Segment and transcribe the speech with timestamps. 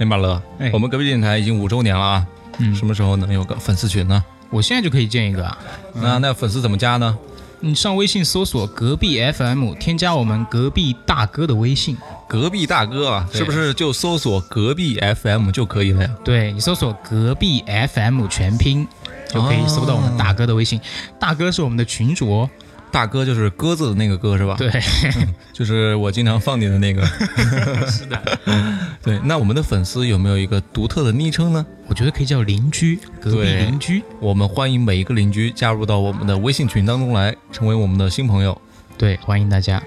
[0.00, 2.26] 哎，马乐，哎我们隔壁电台已经五周年了啊，
[2.58, 4.24] 嗯什么时候能有个粉丝群呢？
[4.48, 5.58] 我现在就可以建一个啊。
[5.94, 7.16] 那那粉丝怎么加呢？
[7.60, 11.94] 你上微信搜索隔壁 FM，添加我们隔壁大哥的微信。
[12.26, 16.10] 隔壁大哥啊，对是不是就搜索隔壁 FM 就可以了呀？
[16.24, 17.62] 对你搜索隔壁
[17.92, 18.88] FM 全拼，
[19.28, 20.80] 就可以搜到我们大哥的微信。
[21.18, 22.50] 大哥是我们的群主哦。
[22.90, 24.70] 大哥就是鸽子的那个哥是吧？，对，
[25.52, 27.04] 就是我经常放你的那个。
[27.90, 28.20] 是的。
[29.02, 31.64] 对，那我们的粉丝有没有一个独特的昵称呢？
[31.86, 34.02] 我觉得可以叫邻居，隔壁对邻居。
[34.20, 38.60] 我们欢迎每一个邻居加入到我们的微信群当中来，成为我们的新朋友。
[38.98, 39.82] 对，欢迎大家。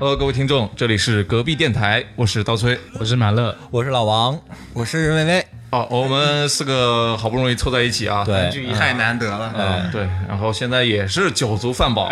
[0.00, 2.78] Hello，各位听众，这里是隔壁电台，我是刀崔。
[3.00, 4.40] 我是马乐，我是老王，
[4.72, 8.24] 我是薇薇，哦，我们四个好不容易凑在一起啊。
[8.24, 9.52] 对聚一太难得了。
[9.54, 12.10] 嗯，对，然后现在也是酒足饭饱，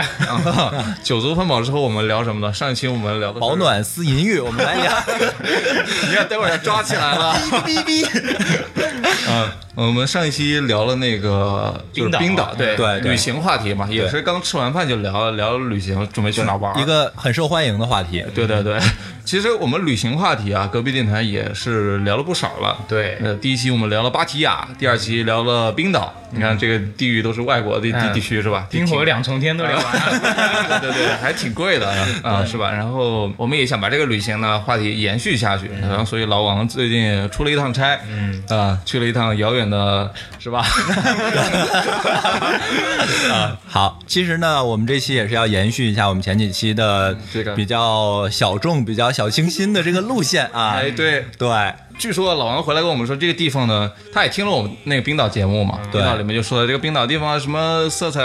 [1.02, 2.52] 酒足饭饱之后，我们聊什么呢？
[2.52, 4.92] 上一期我们聊的保，暖思淫欲，我们来聊。
[6.08, 7.34] 你看待会儿要抓起来了。
[7.64, 8.06] 哔哔。
[9.28, 16.78] 嗯，我们上一期聊了那个就是冰岛冰岛，对对对旅行话题嘛，也是刚吃完饭就聊聊旅行，准备去哪儿玩。
[16.80, 18.24] 一个很受欢迎的话题。
[18.34, 18.78] 对对对，
[19.26, 22.78] 其实我们旅行话题啊，隔壁电台也是聊了不少了。
[22.86, 26.14] 对呃，第一期我们聊了芭提雅，第二期聊了冰岛。
[26.30, 28.66] 你看这个地域都是外国的地嗯地区是吧？
[28.70, 30.78] 冰火两重天都聊完了。
[30.80, 31.88] 对对对，还挺贵的
[32.22, 32.70] 啊， 是吧？
[32.70, 40.64] 然后我们也想把这个旅行呢话题延续下去，然后所以老王最近出了一趟差，嗯啊，去了一趟遥远的，是吧？
[43.32, 50.72] 啊，好，其实呢，我们这期也是要延续一下我们前几期的这个比较小众、比较小清新的这个路线啊。
[50.74, 51.48] 哎，对，对，
[51.98, 58.20] 据说老王回来跟我们说，这个地方呢，他也听了我们那个冰岛节目嘛，对冰岛里面就说了这个冰岛地方什么色彩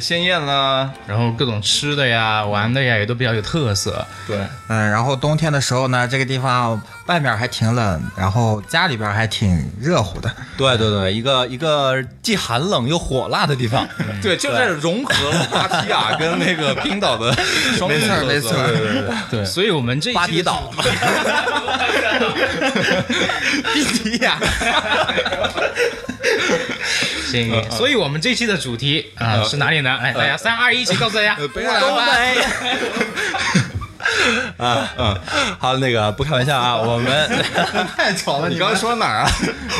[0.00, 4.04] 鲜艳啦，然后各种吃的呀、玩的呀，也都比较有特色。
[4.26, 4.36] 对，
[4.68, 10.30] 嗯，然后冬天的时候呢，这个地方外面还挺冷，然后家里边还挺热乎的。
[10.56, 13.86] 对对对，一个一个既寒冷又火辣的地方。
[14.20, 17.32] 对，就是融合了芭提雅跟那个冰岛的
[17.76, 19.44] 双色没错没错对对对对对。
[19.44, 20.54] 所以我们这一期巴
[23.08, 23.20] 迪岛，
[23.72, 24.36] 比提亚，
[27.30, 29.98] 行，所以我们这期的主题啊是哪里呢？
[30.02, 31.64] 来，大家三二一，一起告诉大家，东北。
[34.58, 35.18] 啊嗯，
[35.58, 37.30] 好，那个不开玩笑啊， 我们
[37.96, 38.48] 太吵了！
[38.48, 39.30] 你刚才说哪儿啊？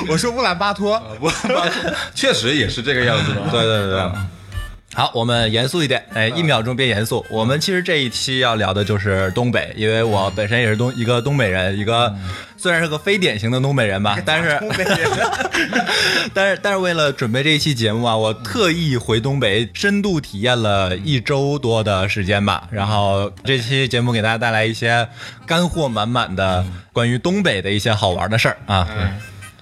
[0.09, 3.41] 我说乌兰巴托，乌兰巴托，确实也是这个样子的。
[3.51, 4.11] 对对对对。
[4.95, 7.27] 好，我们严肃一点，哎，一秒钟变严肃。
[7.29, 12.15] 我们其实这一期要聊的就是东北，因为我本身也是东一个东北人，一个
[12.57, 14.61] 虽然是个非典型的东北人吧， 但是
[16.33, 22.69] 但是但是为了准备这一期节目啊，我特意回东北深度体验了一周多的时间吧。
[22.71, 25.09] 然后这期节目给大家带来一些
[25.45, 28.89] 干货满满的关于东北的一些好玩的事儿啊，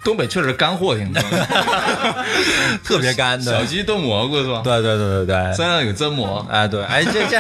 [0.05, 1.23] 东北确实干货挺多，
[2.85, 3.53] 特别干的。
[3.53, 4.61] 小鸡炖蘑菇是吧？
[4.65, 6.45] 对对对对对，三样有真蘑。
[6.51, 7.39] 哎对，哎这这。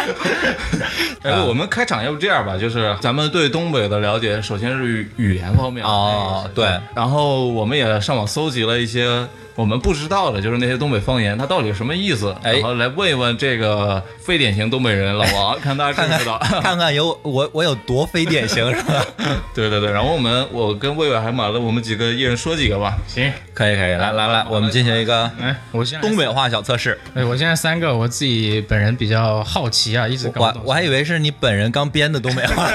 [1.22, 16.38] 哎，我们开场要不这样吧，就是咱们对东北的了解，首先是语语言方面哦对然后我们也上网搜集了一些我们不知道的，就是那些东北方言它到底什么意思，哎然后来问一问这个非典型东北人老王， 看大家知看看不知道。
[16.62, 19.04] 看看 有我我有多非典型是吧？
[19.54, 22.96] 对对对，然后我们我跟魏魏还买了我们几个一人说几个吧。
[23.06, 26.98] 行，可以可以，来来来，我们进行一个哎，我现在东北话小测试。
[27.14, 30.42] 哎，我现在三个，我自己本人比较好奇啊，一直搞。
[30.42, 32.68] 我我还以为是你本人刚编的东北话，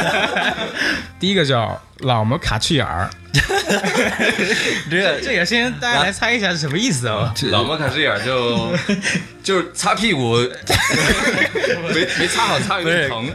[1.20, 3.10] 第一个叫老么卡去眼儿，
[4.90, 7.34] 这个这个先大家来猜一下是什么意思啊。
[7.52, 8.74] 老莫卡斯眼就
[9.44, 10.36] 就是擦屁股，
[11.94, 13.32] 没没擦好，擦有点疼。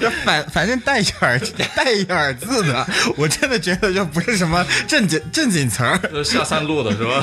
[0.00, 1.38] 这反反正带眼儿
[1.74, 2.86] 带眼儿字的，
[3.16, 5.98] 我真的觉得就不是什么正经正经词儿。
[6.10, 7.22] 就是下三路的是吧？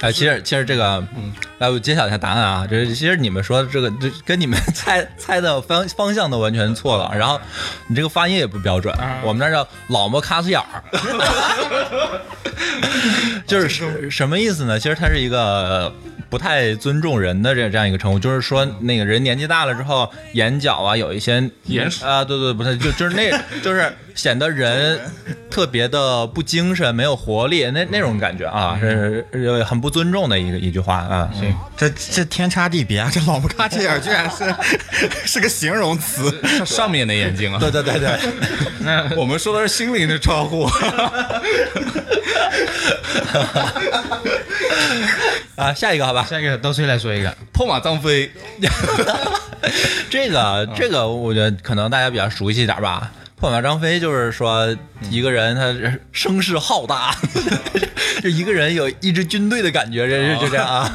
[0.00, 7.38] 哎，其实其实这个，嗯，来我揭晓一下答案啊，这其实你们说的这个，这跟你们猜猜的方方向都完全错了，然后
[7.88, 10.82] 你这个发音也不标准，我们那儿叫老么卡斯眼儿，
[13.46, 14.78] 就是什什么意思呢？
[14.78, 15.92] 其实它是一个。
[16.30, 23.30] 不太尊重人的这这样一个称呼，就是说那个人年纪大了之后，眼角啊有一些眼屎啊，对对，不太就就是那，
[23.62, 25.00] 就是显得人
[25.50, 31.30] 特别的不精神、没有活力，那那种感觉啊，是是很不尊重的一个一句话啊。
[31.32, 33.10] 行，这这天差地别啊！
[33.12, 34.54] 这老不卡这眼儿居然是
[35.24, 36.30] 是个形容词。
[36.42, 37.58] 上上面的眼睛啊。
[37.58, 40.68] 对对对对， 我们说的是心灵的窗户。
[45.56, 48.30] 啊，下一个好吧，下一个刀崔来说一个，破马张飞，
[50.10, 53.10] 这个这个我觉得可能大家比较熟悉一点吧。
[53.36, 54.76] 破马张飞就是说
[55.10, 55.72] 一个人他
[56.12, 57.14] 声势浩大，
[58.22, 60.90] 就一个人有一支军队的感觉，这是就这样啊。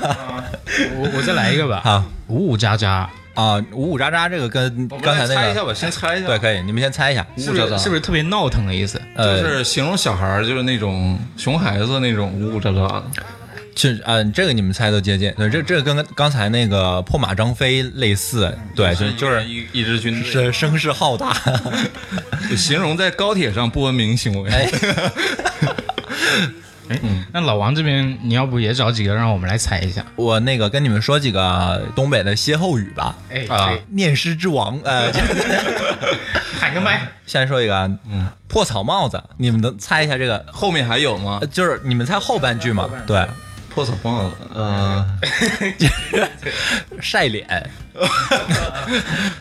[0.95, 1.81] 我我再来一个吧。
[1.83, 2.03] 好。
[2.27, 3.63] 五五渣渣，啊！
[3.71, 6.27] 五五渣渣这个跟刚才那个来猜一下吧，先猜一下。
[6.27, 7.25] 对，可以，你们先猜一下。
[7.37, 8.99] 是不是是不是特别闹腾的意思？
[9.17, 13.03] 就呃，是形容小孩儿，就是那种熊孩子那种呜呜喳喳的。
[13.75, 21.35] 其实嗯，这个你们猜都接近，对，这这个跟刚才那个破马张飞类似，对，就就是一一支军队，是声势浩大。
[22.47, 24.51] 就形容在高铁上不文明行为。
[24.51, 24.69] 哎，
[27.31, 30.05] 那老王这边，你要不也找几个让我们来猜一下？
[30.15, 33.15] 我那个跟你们说几个东北的歇后语吧。
[33.31, 35.11] 哎啊，念诗之王，呃，
[36.59, 37.07] 喊个麦。
[37.25, 37.75] 先说一个，
[38.09, 40.45] 嗯，破草帽子，你们能猜一下这个？
[40.51, 41.47] 后面还有吗呃？
[41.47, 42.89] 就是你们猜后半句嘛？
[43.07, 43.25] 对，
[43.73, 45.05] 破草帽子，呃，
[47.01, 47.69] 晒脸。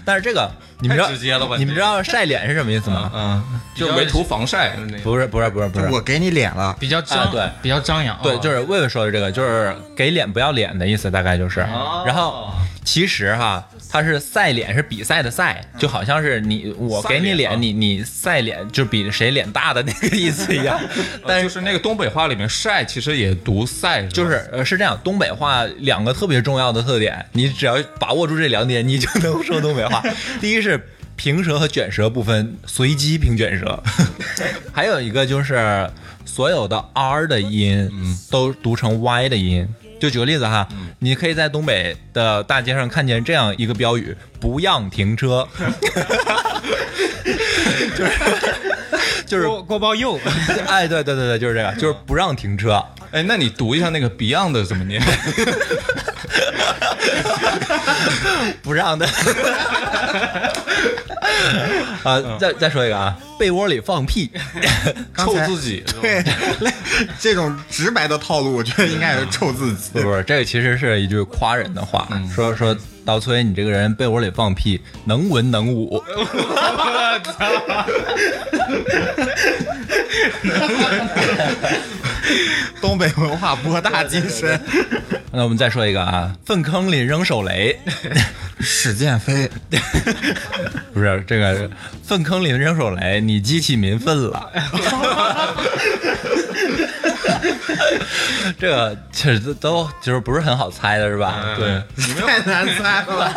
[0.04, 0.50] 但是这个
[0.82, 3.10] 你们知道太直接了吧你们知道晒脸是什么意思吗？
[3.14, 4.76] 嗯，就是没涂防晒。
[5.02, 5.88] 不是，不是，不是，不是。
[5.90, 8.18] 我给你脸了，比较张，啊对比较张扬。
[8.22, 11.60] 对，哦就是魏魏说的这个，就是给脸不要脸的意思，大概就是。
[12.04, 12.52] 然后
[12.84, 20.80] 其实哈，它是赛脸是比赛的赛，就好像是你我给你赛脸啊，你你赛脸就比谁脸大的那个意思一样。
[21.26, 30.02] 但就是是那个东北话里面晒，其实也读赛，就是是呃是这样，东北话两个特别重要的特点，你只要把握住这两点，你就能说东北话。
[30.40, 33.82] 第一是平舌和卷舌不分随机平卷舌，
[34.72, 35.90] 还有一个就是
[36.24, 37.90] 所有的 r 的音
[38.30, 39.68] 都读成 y 的音。
[40.02, 40.66] 就举个例子哈，
[40.98, 45.46] 你可以在东北的大街上看见这样一个标语：“不让停车。
[47.96, 48.12] ”就是
[49.24, 50.18] 就是锅锅包肉，
[50.66, 52.84] 哎，对对对对，就是这个，就是不让停车。
[53.12, 55.00] 哎，那你读一下那个 Beyond 怎么念？
[58.62, 59.06] 不让的。
[62.02, 64.30] 啊，再再说一个啊，被窝里放屁，
[65.16, 66.22] 臭自己，对，
[67.20, 69.90] 这种直白的套路，我觉得应该是臭自己。
[69.92, 76.02] 不是，这个其实是一句夸人的话，说说刀崔，你这个人被窝里放屁，能文能武。
[82.80, 84.60] 东北文化博大精深，
[85.30, 86.11] 那我们再说一个啊，
[86.44, 87.78] 粪坑里扔手雷，
[88.60, 89.50] 史建飞，
[90.92, 91.70] 不是这个
[92.04, 94.50] 粪坑里扔手雷，你激起民愤了。
[98.58, 101.34] 这个其实都都就是不是很好猜的，是吧？
[101.56, 101.82] 对，
[102.20, 103.32] 太难猜了，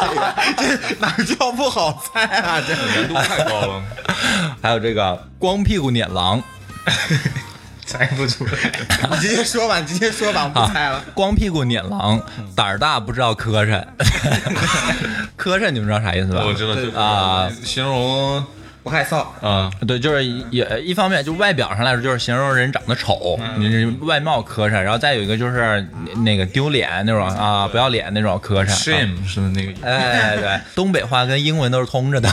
[0.57, 2.61] 这个这哪叫不好猜啊？
[2.67, 3.81] 这难度太高了。
[4.61, 6.41] 还有这个光屁股撵狼，
[7.85, 8.51] 猜不出来。
[9.11, 11.03] 你直接说吧，你直接说吧，我不猜了。
[11.13, 12.19] 光屁股撵狼，
[12.55, 13.83] 胆儿大不知道磕碜，
[15.37, 16.43] 磕碜你们知道啥意思吧？
[16.45, 18.43] 我知道，啊形容
[18.85, 23.35] 不害臊，啊，对，就是也一方面，就外表上来说，就是形容人长得丑，
[24.01, 25.83] 外貌磕碜；然后再有一个就是
[26.23, 28.69] 那个丢脸那种啊，不要脸那种磕碜。
[28.69, 29.83] 啊 shame 是那个意思。
[29.87, 32.29] 哎，对，东北话跟英文都是通着的。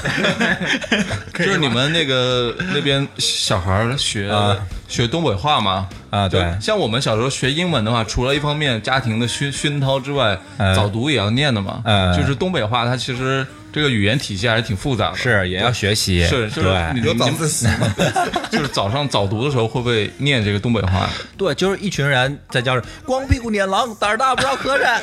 [1.33, 4.55] 就是你们那个 那边小孩学啊
[4.89, 5.89] 学东北话吗？
[6.11, 11.81] 啊对像我们小时候学英文的话，除了一方面家庭的熏熏陶之外，嗯早读也要念的嘛。
[11.87, 15.17] 嗯就是东北话，它其实这个语言体系还是挺复杂的。
[15.17, 16.25] 是，也要学习。
[16.27, 17.67] 是，就是你就早自习？
[18.53, 21.09] 就是早上早读的时候会不会念这个东北话？
[21.37, 25.01] 对，就是一群人在教室，光屁股撵狼，胆儿大不知道磕碜。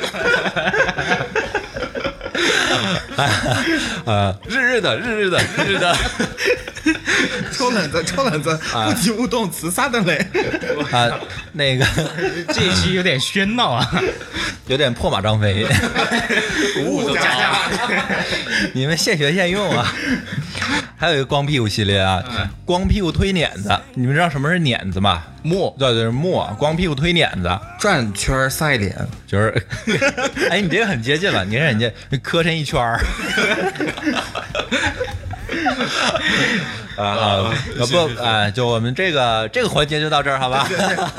[4.06, 5.94] 呃，日日的，日日的，日日的。
[7.52, 10.26] 抽冷子，抽冷子，不及物动词，撒的嘞。
[10.90, 11.08] 啊，
[11.52, 11.84] 那个
[12.52, 13.90] 这一期有点喧闹啊！
[14.66, 15.66] 有点破马张飞，
[16.86, 17.52] 物加加
[18.72, 19.92] 你们现学现用啊。
[20.96, 22.22] 还有一个光屁股系列啊，
[22.64, 25.22] 光屁股推碾子，你们知道什么是碾子吗？
[25.42, 27.50] 磨对对，是磨，光屁股推碾子，
[27.80, 28.94] 转圈赛脸，
[29.26, 29.66] 就是，
[30.50, 31.90] 哎，你这个很接近了，你看人家
[32.22, 33.00] 磕碜一圈儿。
[37.00, 37.52] 啊啊，
[37.90, 40.68] 不啊，就我们这个这个环节就到这儿，好吧？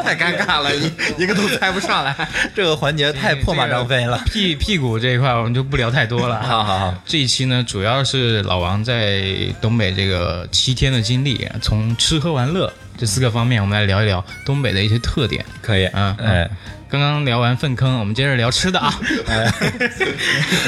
[0.03, 2.15] 太尴尬了，一一个都猜不上来。
[2.55, 4.21] 这个环节太破马张飞了。
[4.25, 6.41] 屁屁股这一块我们就不聊太多了。
[6.47, 9.23] 好好好，这一期呢，主要是老王在
[9.61, 15.43] 东北这个七天的经历，从吃喝玩乐这四个方面，我们来聊一聊东北的一些特点。
[15.61, 16.49] 可以，嗯哎，
[16.91, 18.93] 刚刚聊完粪坑，我们接着聊吃的啊。
[19.29, 19.49] 哎，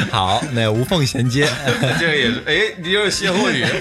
[0.10, 1.46] 好，那无缝衔接。
[2.00, 3.66] 这个也是，哎，你就是歇后语。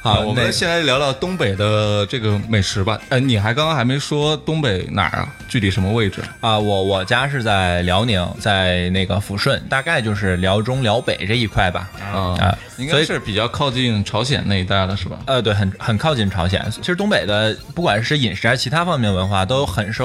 [0.00, 2.96] 好，我们先来聊聊东北的这个美食吧。
[3.08, 5.28] 呃，你还刚刚还没说东北哪儿啊？
[5.48, 6.20] 具体什么位置？
[6.40, 11.90] 啊，我我家是在辽宁，在那个抚顺，大概就是辽中辽北这一块吧。
[12.00, 15.18] 啊啊，应该是比较靠近朝鲜那一带了，是吧？
[15.26, 16.64] 呃，对，很很靠近朝鲜。
[16.70, 20.03] 其实东北的不管是饮食还是其他方面文化，都很受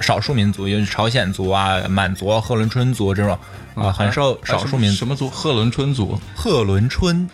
[0.00, 3.38] 少数民族，尤其朝鲜族啊、满族、贺伦春族这种
[3.74, 4.96] 啊，很受少数民族。
[4.96, 5.28] 什么族？
[5.30, 7.28] 贺伦春族，贺伦春，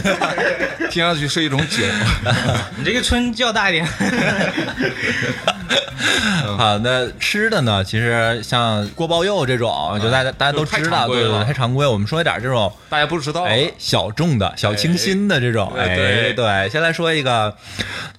[0.90, 1.84] 听上去是一种酒。
[2.76, 3.86] 你这个春叫大一点。
[6.58, 7.82] 啊，那吃的呢？
[7.84, 11.44] 其实像锅包肉这种，就大家大家都知道，对对对，常规了。
[11.44, 11.86] 太常规。
[11.86, 16.32] 我们说一点这种大家不知道，哎，小众的小清新的这种，哎，哎对。
[16.34, 17.54] 对，先来说一个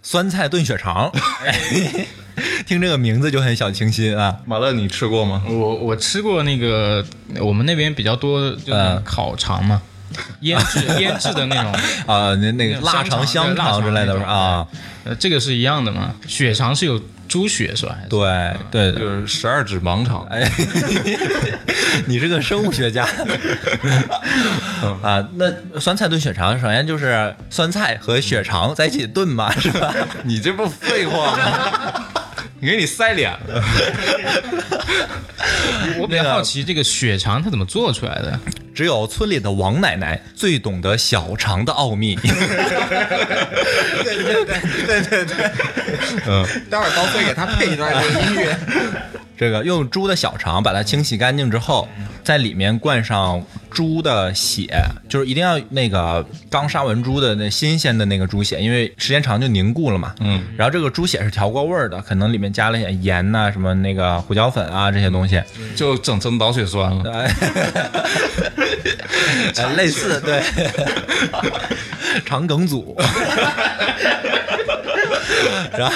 [0.02, 1.12] 酸菜炖血肠，
[1.46, 2.06] 哎，
[2.66, 4.38] 听这个名字就很小清新啊。
[4.46, 5.44] 马乐，你吃过吗？
[5.48, 7.04] 我我吃过那个，
[7.40, 9.04] 我们那边比较多就是嗯。
[9.04, 9.82] 烤肠嘛，
[10.42, 11.72] 腌制腌制的那种，
[12.08, 14.66] 啊，那那个腊肠、香香肠之类的啊，
[15.04, 16.14] 呃，这个是一样的嘛。
[16.28, 17.96] 血肠是有猪血是吧？
[18.10, 18.92] 对对。
[18.94, 20.26] 就是十二指盲肠。
[20.30, 20.50] 哎，
[22.08, 23.06] 你是个生物学家
[25.04, 25.26] 啊？
[25.36, 29.94] 那酸菜炖血肠，首先就是酸菜和血肠在一起炖嘛，是吧？
[30.24, 32.04] 你这不废话吗？
[32.60, 33.64] 你给你塞脸了。
[36.00, 38.40] 我比较好奇这个血肠它怎么做出来的？
[38.74, 42.28] 只有村里的王奶奶最懂得小肠的奥秘 对
[44.24, 45.36] 对对对对。
[46.70, 48.56] 待会儿高飞给他配一段这个音乐。
[49.38, 51.88] 这个用猪的小肠把它清洗干净之后，
[52.24, 54.68] 在里面灌上猪的血，
[55.08, 60.16] 就是一定要那个刚杀完猪的那新鲜的那个猪血，因为时间长就凝固了嘛。
[60.22, 65.40] 嗯，然后这个猪血是调过味儿的，可能里面加了盐呐、什么那个胡椒粉啊这些东西，
[65.76, 67.12] 就整成脑血栓了。
[67.12, 67.32] 哎，
[69.58, 70.42] 哎类似对，
[72.26, 72.98] 肠梗阻。
[75.78, 75.94] 然后，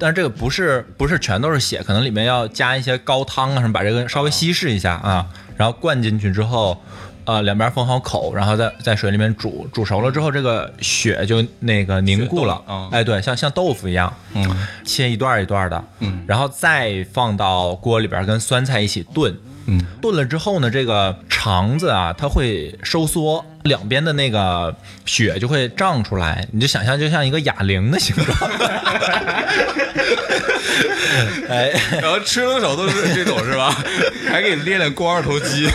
[0.00, 6.82] 但是这个不是不是全都是血，可能里面要加一些高汤啊什么，把这个稍微稀释一下啊，然后灌进去之后。
[7.26, 12.60] 呃，两边封好口，然后在在水里面煮，煮熟了之后，这个血就那个凝固了。
[12.90, 19.36] 哎，对，像像豆腐一样，嗯切一段一段的，嗯，然后再放到锅里边跟酸菜一起炖，
[19.70, 24.74] 嗯，炖了之后呢，这个肠子啊，它会收缩，两边的那个
[25.06, 28.36] 血就会胀出来，你就想象就像一个哑铃的形状。
[31.48, 33.70] 哎，然后吃的时候都是这种是吧？
[34.30, 35.68] 还给你练练肱二头肌。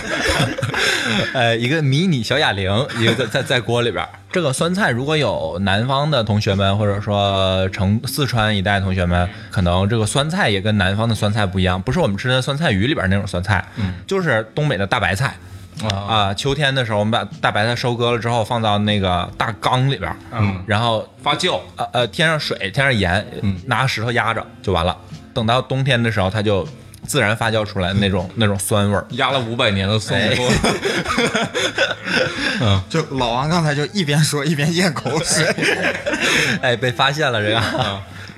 [1.34, 4.06] 呃， 一个迷你小哑铃，一个在在在锅里边。
[4.32, 15.36] 这个酸菜，如果有南方的同学们，或者说成四川一带同学们，可能这个酸菜也跟南方的酸菜不一样，不是我们吃的酸菜鱼里边那种酸菜，嗯，就是东北的大白菜。
[15.84, 21.60] 啊，啊，秋天的时候，我们把大白菜收割了之后，放到那个大缸里边儿，嗯，然后发酵。
[21.76, 24.96] 呃呃添上水，添上盐，嗯拿个石头压着就完了。
[25.34, 26.66] 等到冬天的时候，它就
[27.06, 29.06] 自然发酵出来那种那种酸味儿。
[29.12, 30.52] 压了五百年的松果，
[32.62, 35.46] 嗯， 就老王刚才就一边说一边咽口水。
[36.62, 37.62] 哎，被发现了这个。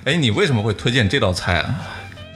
[0.06, 1.76] 哎，你为什么会推荐这道菜啊？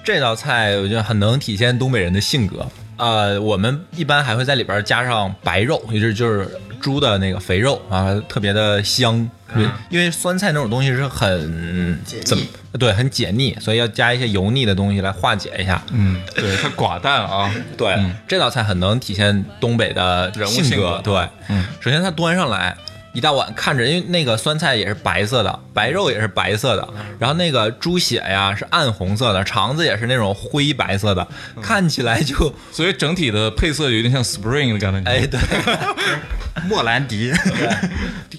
[0.03, 2.67] 这道菜我觉得很能体现东北人的性格。
[3.01, 6.47] 呃，我们一般还会在里边加上白肉，也就是就是
[6.79, 9.27] 猪的那个肥肉啊，特别的香。
[9.51, 12.43] 对，因为酸菜那种东西是很怎么
[12.79, 15.81] 对很解腻，所以要加一些油腻的东西来化解一下。
[15.91, 17.51] 嗯，对，它寡淡啊。
[17.75, 22.77] 对，这道菜很能体现东北的人物性性格对，嗯，首先它端上来
[23.13, 26.87] 一大碗，看着因为那个酸菜也是白色的，白肉也是白色的，
[27.19, 31.27] 然后那个猪血呀是暗红色的，肠子也是那种灰白色的，
[31.61, 35.11] 看起来就所以整体的配色有点像 Spring 的感觉。
[35.11, 35.39] 哎对，
[36.67, 37.31] 莫兰迪，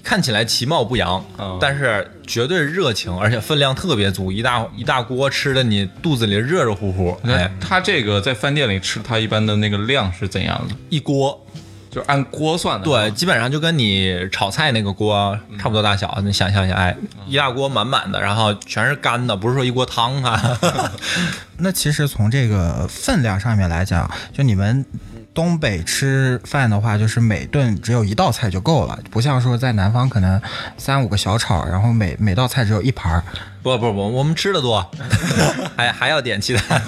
[0.03, 10.75] 看起来其貌不扬嗯，但是绝对热情，而且分量特别足，一大一大锅吃的你肚子里热热乎乎，那哎，它这个在饭店里吃，它一般的那个量是怎样的？
[10.89, 11.42] 一锅。
[11.93, 12.85] 就是按锅算的。
[12.85, 16.97] 对，基本上就跟你炒菜那个锅差不多大小，你想象一下，哎，
[17.27, 20.59] 一大锅满满的，然后全是干的，不是说一锅汤啊。
[21.57, 24.83] 那其实从这个分量上面来讲，就你们
[25.33, 30.39] 东北吃饭的话，就是每顿只有一道菜就够了，不像说在南方可能
[30.77, 33.23] 三五个小炒，然后每每道菜只有一盘儿。
[33.63, 34.85] 不不不，我们吃的多，
[35.77, 36.79] 还还要点其他。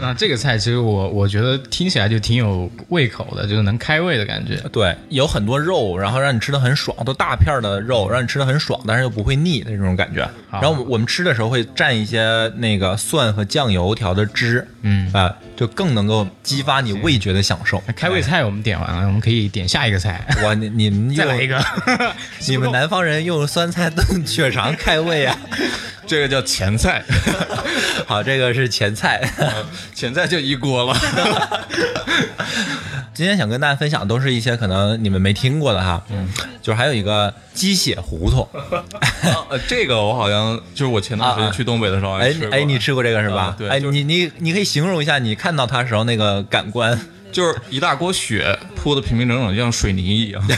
[0.00, 4.56] 那这个菜其实我我觉得听起来就挺有胃口的，就是能开胃的感觉。
[4.72, 10.28] 对，有很多肉，然后让你吃的很爽，都大片儿的肉，让你吃的很爽，但是又不会腻的这种感觉。
[10.50, 17.82] 然后我们我们吃的时候会蘸一些那个蒜和酱油调的汁，嗯啊、就更能够激发你味觉的享受。
[17.96, 21.58] 开胃菜我们点完了，我们可以点下一个菜，哇，你你们用再来一个。
[22.48, 25.38] 你们南方人用酸菜炖血肠开胃啊？
[26.06, 27.04] 这个叫前菜，
[28.06, 29.22] 好，这个是前菜。
[29.94, 30.98] 前菜就一锅了。
[33.12, 36.26] 今天想跟大家分享都是一些可能你们没听过的哈，嗯，
[36.62, 38.48] 就是还有一个鸡血胡同，
[39.50, 43.54] 呃，这个我好像就是我前段时间去东北的时候哎哎，你吃过这个是吧啊？
[43.58, 46.98] 对哎，就是你你你可以形容一下你看到它时候那个感官。
[47.30, 50.42] 就是一大锅雪铺的平平整整，就像水泥一样。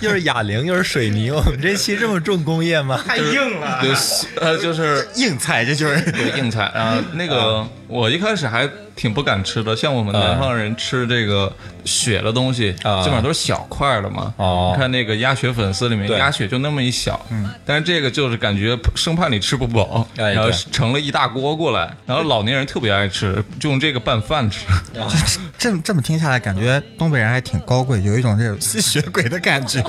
[0.00, 2.98] 又是哑铃又是水泥，我们这期这么重工业吗？
[3.06, 6.02] 太硬了就是呃，就是硬菜，这就是
[6.34, 6.72] 硬菜。
[6.74, 8.66] 然后那个我一开始还
[8.96, 11.52] 挺不敢吃的，像我们南方人吃这个
[11.84, 14.32] 血的东西，啊基本上都是小块的嘛。
[14.36, 24.66] 哦你看那个鸭血粉丝里面，鸭血就那么一小，嗯，但是这个就是感觉生怕你吃不饱，哎然后盛了一大锅过来，然后老年人特别爱吃，就用这个拌饭吃。
[25.58, 29.80] 这这么听下来，感觉东北人还挺高贵，有一种这种吸血鬼的感觉。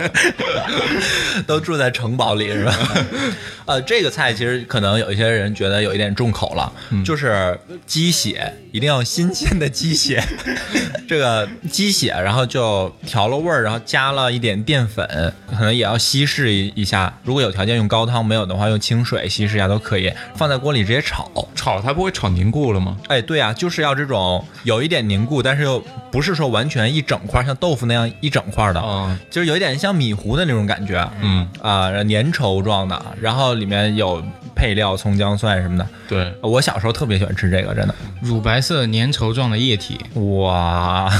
[1.47, 2.75] 都住在城堡里是吧？
[3.65, 6.71] 呃，这个菜其实可能有一些人觉得有一点重口了，
[7.03, 7.57] 就是
[7.87, 10.21] 鸡血，一定要新鲜的鸡血。
[11.07, 17.17] 这个鸡血，然后就调了味儿，然后加了一点淀粉，可能也要稀释一一下。
[17.23, 20.11] 如果有条件用高汤，没有的话用清水稀释一下都可以。
[20.35, 21.29] 放在锅里直接炒。
[21.55, 22.97] 炒它不会炒凝固了吗？
[23.07, 31.09] 哎，对啊，就是要这种有一点凝固，但是又不是说完全一整块，像豆腐那样一整块的，啊，就是有一点像米糊的那种感觉。
[31.19, 34.23] 嗯，啊，粘稠状的，然后里面有
[34.55, 35.87] 配料，葱姜蒜什么的。
[36.07, 37.95] 对，我小时候特别喜欢吃这个，真的。
[38.21, 41.11] 乳白色粘稠状的液体，哇，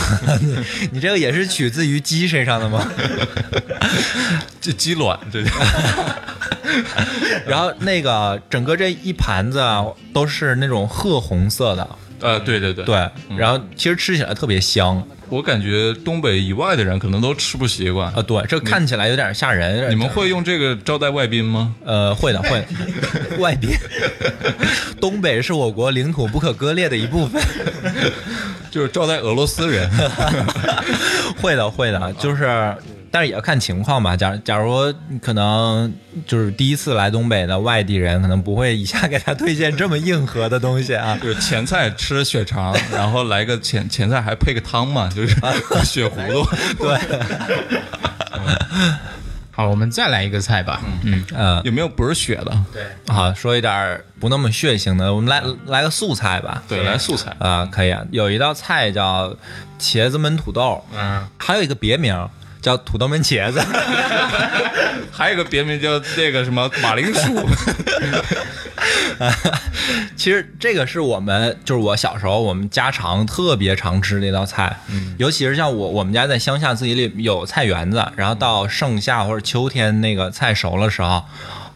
[0.91, 2.87] 你 这个也是取自于鸡身上的吗？
[4.61, 5.43] 这鸡卵，这
[7.45, 9.83] 然后那个整个这一盘子啊，
[10.13, 11.89] 都是那种褐红色的，
[12.23, 18.21] 呃，对对对，对，然后其实吃起来特别香我感觉东北以外的人可能都吃不习惯啊，。
[18.21, 19.89] 对，这看起来有点吓人。
[19.89, 21.73] 你们会用这个招待外宾吗？
[21.83, 23.37] 呃，会的，会的。
[23.41, 23.71] 外宾，
[25.01, 27.41] 东北是我国领土不可割裂的一部分。
[28.69, 29.89] 就是招待俄罗斯人。
[31.41, 32.75] 会的，会的，就是，
[33.13, 34.17] 但是也要看情况吧。
[34.17, 35.93] 假假如可能
[36.25, 41.15] 就是第一次来东北的外地人，可能不会一下给他推荐这么硬核的东西啊。
[41.21, 45.35] 就是前菜吃血肠，然后来个前 前菜还配个汤嘛，就是
[45.85, 46.43] 血葫芦。
[46.79, 46.99] 对，
[49.51, 50.81] 好，我们再来一个菜吧。
[51.03, 52.51] 嗯，嗯，有没有不是血的？
[52.73, 56.63] 对好，说一点儿不那么血腥的，我们来来个素菜吧。
[56.67, 57.31] 对，来素菜。
[57.37, 58.03] 啊、可以啊。
[58.09, 59.31] 有一道菜叫
[59.79, 62.11] 茄子焖土豆，嗯，还有一个别名
[62.63, 63.61] 叫土豆焖茄子。
[65.11, 67.47] 还有个别名叫那个什么马铃薯。
[70.17, 81.23] 其实这个是我们就是我小时候我们家常特别常吃的一道菜，嗯，尤其是像我我们家在乡下自己里有菜园子，然后到盛夏或者秋天那个菜熟了时候。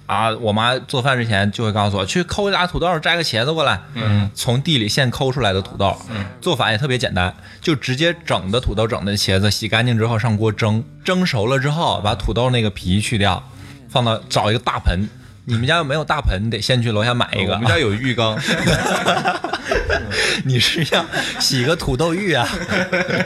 [0.07, 3.79] 啊，我妈做饭之前就会告诉我，去抠一俩土豆，摘个茄子过来。
[3.93, 13.43] 嗯，从地里现抠出来的土豆，嗯，做法也特别简单，就直接整的土豆、整的茄子洗干净之后上锅蒸，蒸熟了之后把土豆那个皮去掉，
[13.89, 15.07] 放到找一个大盆。
[15.43, 17.53] 你们家有没有大盆，你得先去楼下买一个。
[17.53, 18.37] 我们家有浴缸。
[20.45, 21.05] 你是要
[21.39, 22.47] 洗个土豆浴啊？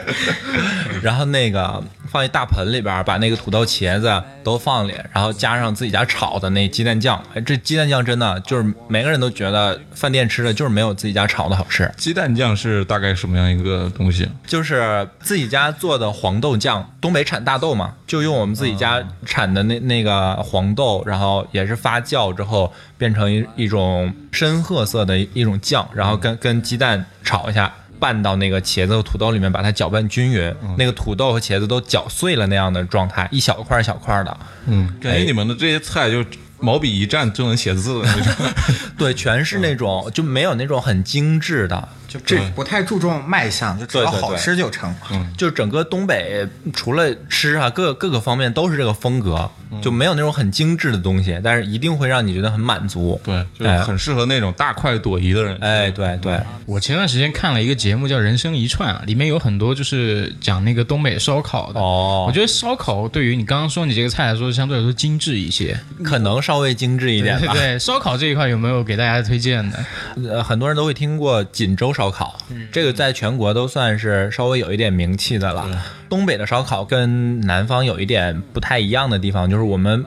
[1.02, 7.22] 然后那个放一大盆里边，把那个土豆、茄子都放里，然后加上自己家炒的那鸡蛋酱。
[7.34, 14.28] 哎，这鸡蛋酱真的就是每个人都觉得饭店吃的就是没有自己家炒的好吃，鸡蛋酱是大概什么样一个东西？
[14.46, 16.88] 就是自己家做的黄豆酱。
[17.02, 27.70] 东北产大豆嘛，就用我们自己家产的那那个黄豆，然后也是发酵之后变成一一种深褐色的一一种酱，然后跟跟鸡蛋炒一下。
[28.00, 34.36] 拌到那个茄子和土豆里面，把它搅拌均匀，那个土豆和茄子都搅碎了那样的状态，一小块一小块的，
[34.66, 36.24] 嗯，感觉你们的这些菜就
[36.58, 38.46] 毛笔一蘸就能写字的那种。
[38.98, 44.94] 对，全是那种就没有那种很精致的，就这不太注重卖相，就只要好吃就成。
[45.10, 53.20] 嗯就整个东北除了吃啊，各各个方面都是这个风格，就没有那种很精致的东西，但是一定会让你觉得很满足。
[53.24, 55.56] 对，就是很适合那种大快朵颐的人。
[55.60, 61.80] 哎，对对，我前段时间看了一个节目叫《人生一串》，啊，里面有很多就是讲那个东北烧烤的。
[61.80, 65.78] 哦我觉得烧烤对于你刚刚说你这个菜来说，相对来说精致一些。
[66.04, 67.52] 可能稍微精致一点吧。
[67.52, 69.84] 对对，烧烤这一块有没有给大家推荐的？
[70.28, 72.36] 呃，很多人都会听过锦州烧烤，
[72.70, 75.66] 这个在全国都算是稍微有一点名气的了。
[76.08, 80.04] 东北的烧烤跟南方有一点不太一样的地方，就是我们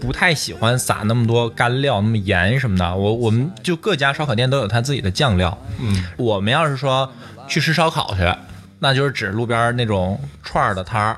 [0.00, 2.94] 不太喜欢撒那么多干料、那么盐什么的。
[2.94, 5.58] 我我们就各家烧烤店都有他自己的酱料。
[5.80, 7.12] 嗯，我们要是说
[7.48, 8.32] 去吃烧烤去，
[8.78, 11.16] 那就是指路边那种串儿的摊儿；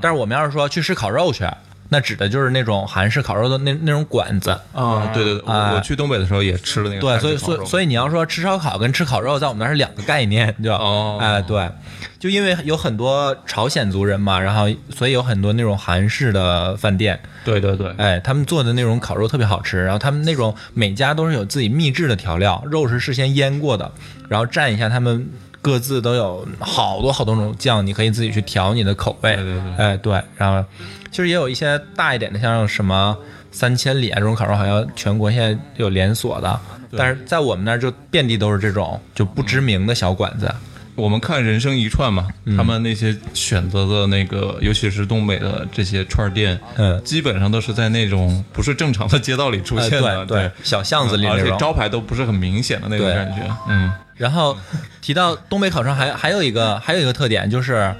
[0.00, 1.44] 但是我们要是说去吃烤肉去，
[1.92, 4.50] 那指的就是那种韩式烤肉的那那种馆子。
[4.72, 11.70] 啊，对对对，我去东北的时候也吃了那个对，所以所以以所以你要说吃烧烤跟吃烤肉，在我们那儿是两个概念，就哦哎对，
[12.18, 23.92] 就因为有很多朝鲜族人嘛，然后所以有很多那种韩式的饭店，对对对，哎，他们做的那种烤肉特别好吃，然后他们那种每家都是有自己秘制的调料，肉是事先腌过的，
[24.30, 25.30] 然后蘸一下他们。
[25.64, 29.36] 各自都有好多好多种酱，你可以自己去调你的口味。
[29.36, 30.68] 对对对哎对，然后
[31.12, 33.16] 其实也有一些大一点的，像什么
[33.52, 36.60] 三千里啊这种烤肉，好像全国现在有连锁的，
[36.96, 40.52] 但是在我们那儿就遍地都是这种就不知名的小馆子。
[40.94, 42.54] 我们看人生一串嘛，嗯。
[42.54, 47.02] 他们那些选择的那个，尤其是东北的这些串店，嗯。
[47.02, 51.50] 基本上都是在那种不是正常的街道里出哎现的，对对，小巷子里而且。
[51.58, 54.54] 招牌都不是很明显的那种感觉，嗯，然后
[55.00, 57.94] 提到东北烤串，还还有一个还有一个特点就是，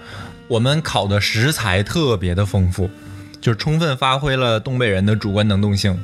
[0.49, 2.91] 我们烤的食材特别的丰富，
[3.43, 6.03] 就是充分发挥了东北人的主观能动性，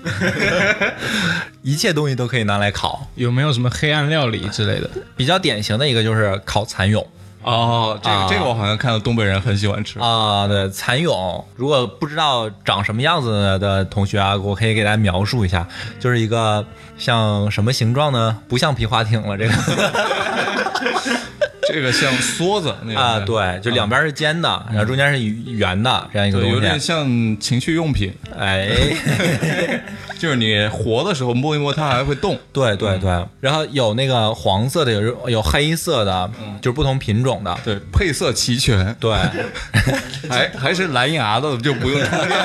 [1.63, 3.09] 一切东西都可以拿来烤。
[3.15, 4.91] 有没有什么黑暗料理之类的？
[5.17, 7.07] 比较典型的一个就是烤蚕蛹
[7.45, 11.45] 哦，这个、啊这个我好像看到东北人很喜欢吃，啊，对，蚕蛹。
[11.55, 15.67] 如果不知道长什么样子的同学啊，我可以给大家描述一下，
[16.01, 16.67] 就是一个
[16.99, 18.37] 像什么形状呢？
[18.49, 19.55] 不像皮划艇了，这个。
[21.69, 26.79] 这个像梭子那种啊，对，就两边是尖的，然后中间是圆的这样一个东西，有点。
[26.81, 27.07] 像
[27.39, 28.69] 情趣用品，哎，
[30.19, 36.31] 就是你活的时候摸一摸它还会动， 对对对，然后有那个黄色的，有有黑色的，
[36.63, 37.59] 就是不同品种的。
[37.65, 39.13] 对，配色齐全， 对，
[40.31, 42.39] 还还是蓝牙的就不用充电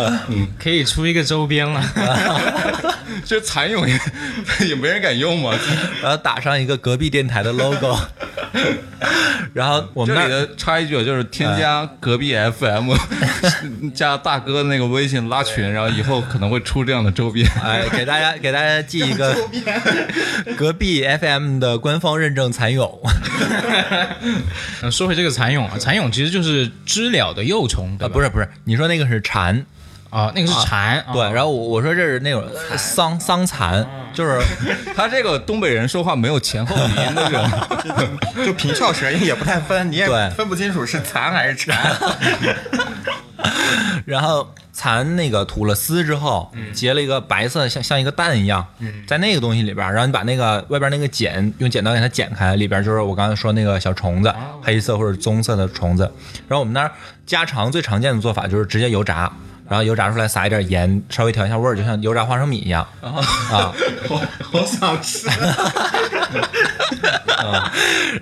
[0.00, 0.26] 了。
[0.58, 1.82] 可以出一个周边了。
[3.24, 3.98] 这蚕蛹也
[4.68, 5.52] 也没人敢用嘛。
[6.02, 7.98] 然后打上一个隔壁电台的 logo，
[9.52, 12.92] 然后我这里的插一句，就是添加隔壁 FM，
[13.94, 17.46] 加大哥那个微信拉群，然后以后可能会出这样的周边。
[17.62, 19.36] 哎，给大家给大家寄一个
[20.56, 23.00] 隔壁 FM 的官方认证蚕蛹。
[24.82, 29.64] 呃说回这个蚕蛹啊，蚕蛹其实就是知了的幼虫，对啊，不是不是，你说那个是蝉，
[30.10, 30.98] 啊，那个是蚕。
[31.00, 32.44] 啊对，然后我我说这是那种
[32.76, 34.40] 桑桑蚕，就是
[34.94, 41.76] 他这个东北人说话没有前后鼻音的这种，就平翘舌音也不太分，你也对分不清楚是蚕还是蝉。
[44.04, 48.66] 然后蚕那个吐了丝之后，结了一个白色像像一个蛋一样，
[49.06, 56.02] 在那个东西里边，然后你把那个外边那个茧用剪刀给它剪开，里边就是我刚才说那个小虫子，黑色或者棕色的虫子。
[56.48, 56.90] 然后我们那儿
[57.26, 59.30] 家常最常见的做法就是直接油炸。
[59.70, 63.22] 然后油炸出来，撒一点盐，稍微调一下味儿，就像油炸花生米一样啊。
[64.42, 65.28] 好想吃。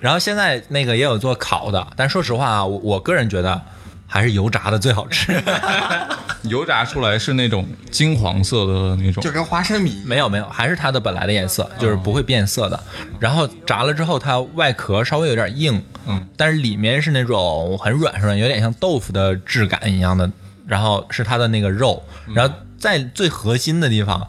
[0.03, 3.59] 然后现在那个也有做烤的，但说实话啊，我我个人觉得
[4.07, 5.43] 还是油炸的最好吃。
[6.45, 9.33] 油炸出来是那种金黄色的那种就。
[9.33, 10.03] 跟花生米。
[10.05, 12.79] 没有没有，还是它的本来的颜色，就是不会变色的。
[13.19, 20.31] 然后炸了之后，它外壳稍微有点硬，嗯，但是里面是那种很软很软，有点像豆腐的质感一样的。
[20.69, 22.05] 然后是它的那个肉，
[22.35, 24.29] 然后在最核心的地方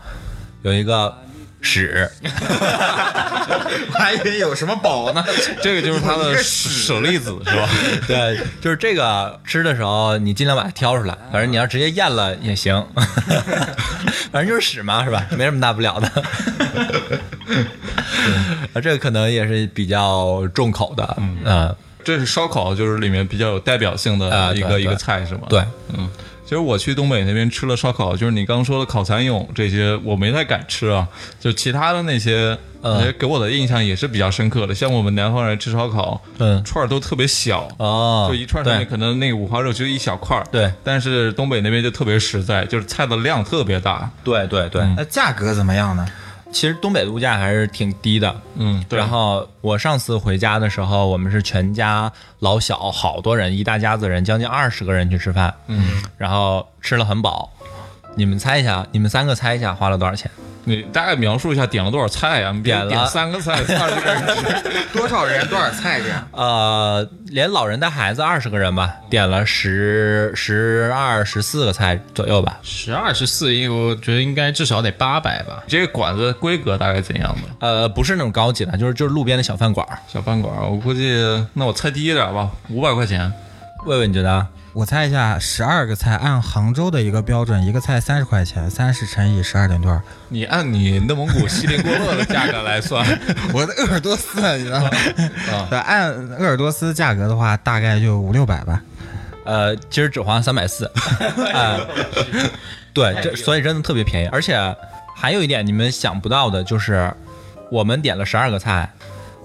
[0.63, 1.13] 有一个
[1.61, 5.23] 屎， 我还以为有什么宝呢。
[5.61, 7.69] 这个就是它的舍利子是吧？
[8.07, 12.87] 对，就是这个吃的时候你尽量把它挑出来，反正你要直接咽了也行，
[14.31, 15.25] 反正就是屎嘛，是吧？
[15.31, 16.07] 没什么大不了的。
[18.73, 25.41] 啊，这个可能也是比较重口的，嗯，这是烧烤，就是里面比较有代表性的一个、啊一个菜是吗？
[25.49, 26.09] 对，嗯。
[26.45, 31.07] 其实我去东北那边吃了烧烤，就是你刚刚说的烤蚕蛹这些，我没太敢吃啊。
[31.39, 34.73] 就其他的那些，嗯给我的印象也是比较深刻的。
[34.73, 40.43] 像我们南方人吃烧烤，嗯串儿都特别小，哦，就一串上面可能那个五花肉就一小块儿。
[40.51, 44.09] 对但是东北那边就特别实在，就是菜的量特别大。
[44.23, 46.03] 对对对，嗯那价格怎么样呢？
[46.51, 48.41] 其实东北的物价还是挺低的。
[48.55, 48.97] 嗯，对。
[48.97, 57.51] 然后我上次回家的时候，我们是全家老小好多人，一大家子人，将近二十个人去吃饭，嗯，然后吃了很饱。
[58.15, 60.29] 你们猜一下，你们三个猜一下花了多少钱？
[60.65, 63.59] 你大概描述一下点了多少菜呀、你别点了点三个菜。
[64.93, 66.27] 多少人多少菜这样？
[66.31, 72.59] 呃，连老人带孩子二十个人吧，点了十十二十四个菜左右吧。
[72.61, 75.63] 十二十四，因为我觉得应该至少得八百吧。
[75.65, 77.67] 这个馆子规格大概怎样的？
[77.67, 79.97] 呃，不是那种高级的，就是就是路边的小饭馆儿。
[80.07, 81.15] 小饭馆儿，我估计
[81.53, 83.31] 那我猜低一点吧，五百块钱。
[83.85, 84.45] 魏魏，你觉得？
[84.71, 89.99] 我猜一下，十二个菜按杭州的一个标准，一个菜三十块钱，三十乘以十二点多少？
[90.29, 93.03] 你按你内蒙古锡林郭勒的价格来算，
[93.51, 94.89] 我的鄂尔多斯，你知道吗？
[95.51, 98.81] 啊 对，按鄂尔多斯价格的话，大概就五六百吧。
[99.43, 100.85] 呃，今儿只花三百四，
[101.51, 101.79] 啊，
[102.93, 104.55] 对，这所以真的特别便宜，而且
[105.15, 107.11] 还有一点你们想不到的就是，
[107.71, 108.89] 我们点了十二个菜。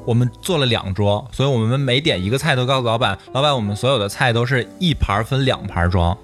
[0.04, 6.16] 我们做了两桌，所以我们每点一个菜都告诉老板，老板，我们所有的菜都是一盘分两盘装，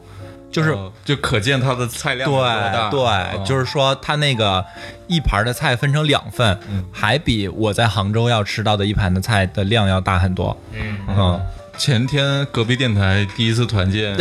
[0.51, 2.91] 就是哦就可见它的菜量有多大。
[2.91, 3.45] 对对，哦。
[3.47, 4.65] 就是说他那个
[5.07, 6.59] 一盘的菜分成两份，
[6.93, 10.57] 还比我在杭州要吃到的一盘的菜的量要大很多。
[10.73, 11.41] 嗯，嗯，
[11.79, 14.17] 前天隔壁电台第一次团建，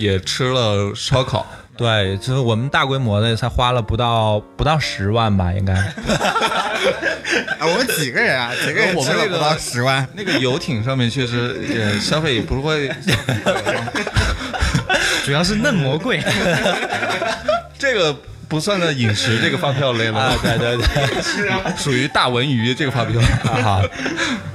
[0.00, 1.44] 也 也吃了烧烤，
[1.76, 5.74] 对，就是我们大规模的才花了不到不到十万吧，应该。
[7.58, 8.50] 啊，我们几个人啊？
[8.64, 10.06] 几个人我们那个不到十万？
[10.14, 12.88] 那个游艇上面确实也消费也不会，
[15.24, 16.22] 主要是嫩蘑贵。
[17.78, 18.16] 这个
[18.48, 23.20] 不算在饮食这个发票类了，啊，对对对，属于大文娱这个发票。
[23.62, 23.82] 好，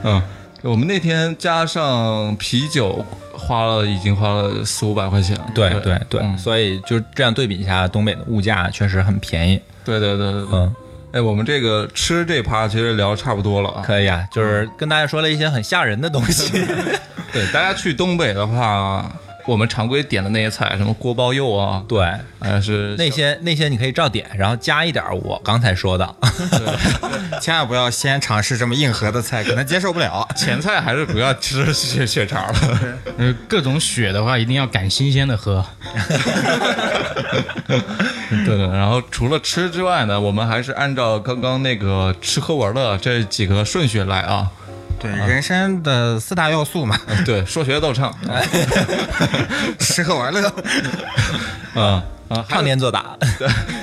[0.03, 0.21] 嗯，
[0.63, 3.05] 我们那天加上啤酒，
[3.41, 5.37] 花了已经花了四五百块钱。
[5.55, 9.59] 对对对，嗯所以就这样对比一下，东北的物价确实很便宜。
[9.83, 10.49] 对对对对对。
[10.53, 10.75] 嗯，
[11.13, 13.83] 哎，我们这个吃这趴其实聊差不多了啊。
[13.85, 16.51] 可以啊，就是跟大家说了一些很吓人的东西。
[17.33, 19.11] 对，大家去东北的话，
[19.45, 22.05] 我们常规点的那些菜，什么锅包肉啊，对，
[22.39, 26.15] 还是那些那些你可以照点，然后加一点我刚才说的。
[27.41, 30.27] 千万不要先尝试这么硬核的菜，可能接受不了。
[30.35, 32.59] 前菜还是不要吃血血肠了。
[33.17, 35.65] 嗯， 各种血的话，一定要赶新鲜的喝。
[37.67, 44.49] 对对，然后除了吃之外呢，我们还是按照刚刚那个吃喝玩乐这几个顺序来啊。
[45.01, 48.13] 对，人生的四大要素嘛，对，说学逗唱，
[49.79, 50.53] 吃喝玩乐。
[51.75, 53.07] 嗯 啊，还唱念做打，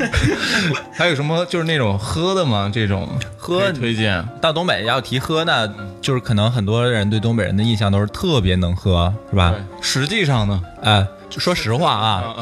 [0.96, 2.70] 还有什么就是那种喝的吗？
[2.72, 4.26] 这种喝推荐。
[4.40, 5.68] 到东北要提喝那，
[6.00, 9.54] 就是可能很多人对东北人的印象都是特别能喝，是吧？
[9.82, 12.34] 实际上呢，哎，就说实话啊，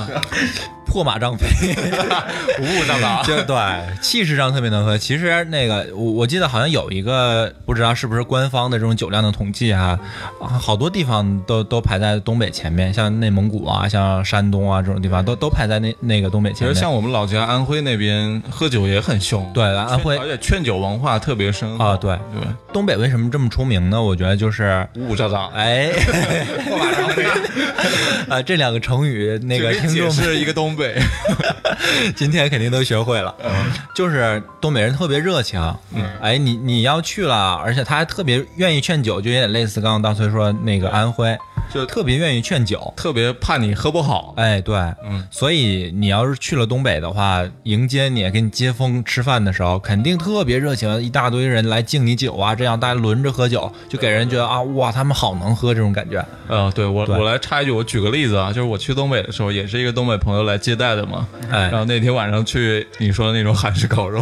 [0.86, 1.46] 破马张飞，
[2.60, 3.22] 五五上档。
[3.26, 3.56] 就对，
[4.00, 4.96] 气势上特别能喝。
[4.96, 9.98] 其实那个我我记得好像有一个不知道是不是官方的这种酒量的统计啊，
[10.40, 16.76] 啊好多地方都都排在东北前面，像内蒙古啊，像山东啊这种地方都都排在那那个东北其实前面。
[16.76, 24.00] 像我们老家安徽那边喝酒也很凶，对安徽而且劝酒文化特别深啊对对，东北为什么这么出名呢？
[24.00, 24.86] 我觉得就是。
[24.94, 25.50] 五五上档。
[25.54, 25.90] 哎，
[26.68, 27.24] 破马张飞
[28.28, 28.42] 啊！
[28.42, 30.94] 这两个成语，那个听众是一个东北，
[32.14, 33.34] 今天肯定都学会了。
[33.94, 35.60] 就是东北人特别热情，
[35.94, 36.04] 嗯。
[36.20, 41.36] 哎，你你要去了，而且他还特别愿意劝酒，就有点类似刚刚大崔说那个安徽，
[41.72, 42.92] 就特别愿意劝酒。
[42.96, 44.34] 特别怕你喝不好。
[44.36, 56.24] 哎，对，嗯，所以你要是去了东北的话，迎接你给你接风吃饭的时候，肯定特别热情，一大堆人来敬你酒啊，这样大家轮着喝酒，就给人觉得啊，哇，他们好能喝这种感觉。
[56.48, 61.26] 呃，对我对我来插一句，我举个例子啊，就是我去东北的时候，也是一个东北朋友来接待的嘛。
[61.50, 64.20] 哎然后那天晚上去你说的那种韩式烤肉，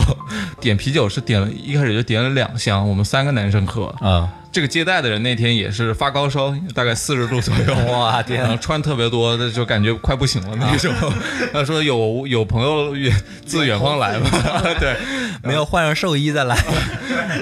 [0.61, 3.87] 点啤酒是点了，一开始就点了两箱，我们三个男生喝。
[4.01, 7.75] 啊、这个接待的人那天也是发高烧，大概四十度 左右。
[7.93, 10.95] 哇天然后穿特别多，就感觉快不行了那种。
[11.53, 13.13] 他说有有朋友远
[13.45, 14.31] 自远方来嘛，
[14.79, 14.97] 对，
[15.43, 16.57] 没有换上寿衣再来。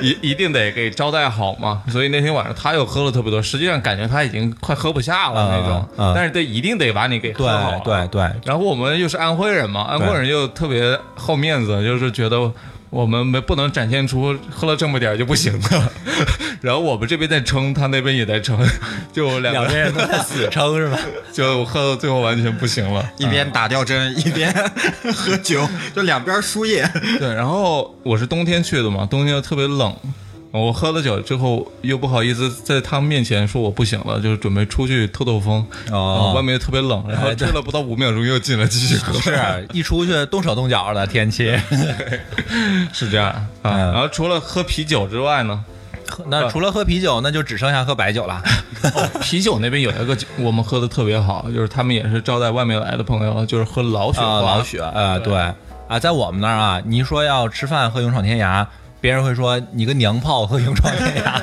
[0.01, 1.83] 一一定得给招待好嘛。
[1.91, 5.87] 所以那天晚上他又喝了特别多，实际上感觉他已经快喝不下了那种。
[5.99, 7.79] 嗯嗯但是得一定得把你给喝对好。
[7.85, 8.09] 对。
[8.09, 12.51] 对，然后我们又是安徽人嘛，安徽人又特别好面子，就是觉得。
[12.93, 15.93] 我们没不能展现出喝了这么点儿就不行了，
[16.61, 18.59] 然后我们这边在撑，他那边也在撑，
[19.11, 20.99] 就两个两边人都在死撑是吧？
[21.33, 23.03] 就喝到最后完全不行了。
[23.17, 24.53] 一边打吊针一边
[25.15, 26.87] 喝酒，就两边输液。
[27.19, 29.97] 对，然后我是冬天去的嘛，冬天又特别冷，
[30.53, 35.67] 我喝了酒之后又不好意思在他们面前说我不行了，就是准备出去透透风。
[35.91, 39.13] 哦外面又特别冷，然后吹了不到五秒钟又进来继续喝。
[39.21, 41.59] 是 一出去动手动脚的天气。
[42.93, 43.29] 是这样
[43.63, 43.73] 啊。
[43.73, 45.65] 嗯然后除了喝啤酒之外呢，
[46.27, 48.43] 那除了喝啤酒，那就只剩下喝白酒了。
[49.23, 55.35] 啤酒那边有一个酒我们喝的特别好，就是他们也是招待外面来的朋友，就是喝老雪老雪，呃，对
[55.89, 58.67] 啊，在我们那儿啊，你一说要吃饭喝勇闯天涯，
[59.03, 61.43] 别人会说你个娘炮和勇闯天涯。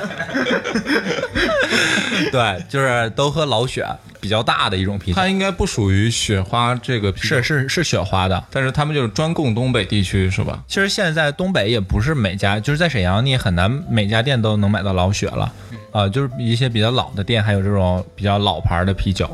[2.30, 3.86] 对，就是都喝老雪，
[4.20, 8.42] 比较大的一种啤酒它，应该不属于雪花这个啤酒，是是是雪花的。
[8.50, 10.62] 但是他们就是专供东北地区是吧？
[10.66, 15.52] 其实现在东北也不是每家，就是在沈阳你也很难每家店都能买到老雪了，
[15.92, 19.28] 啊、就是一些比较老的店，还有这种比较老牌的啤酒，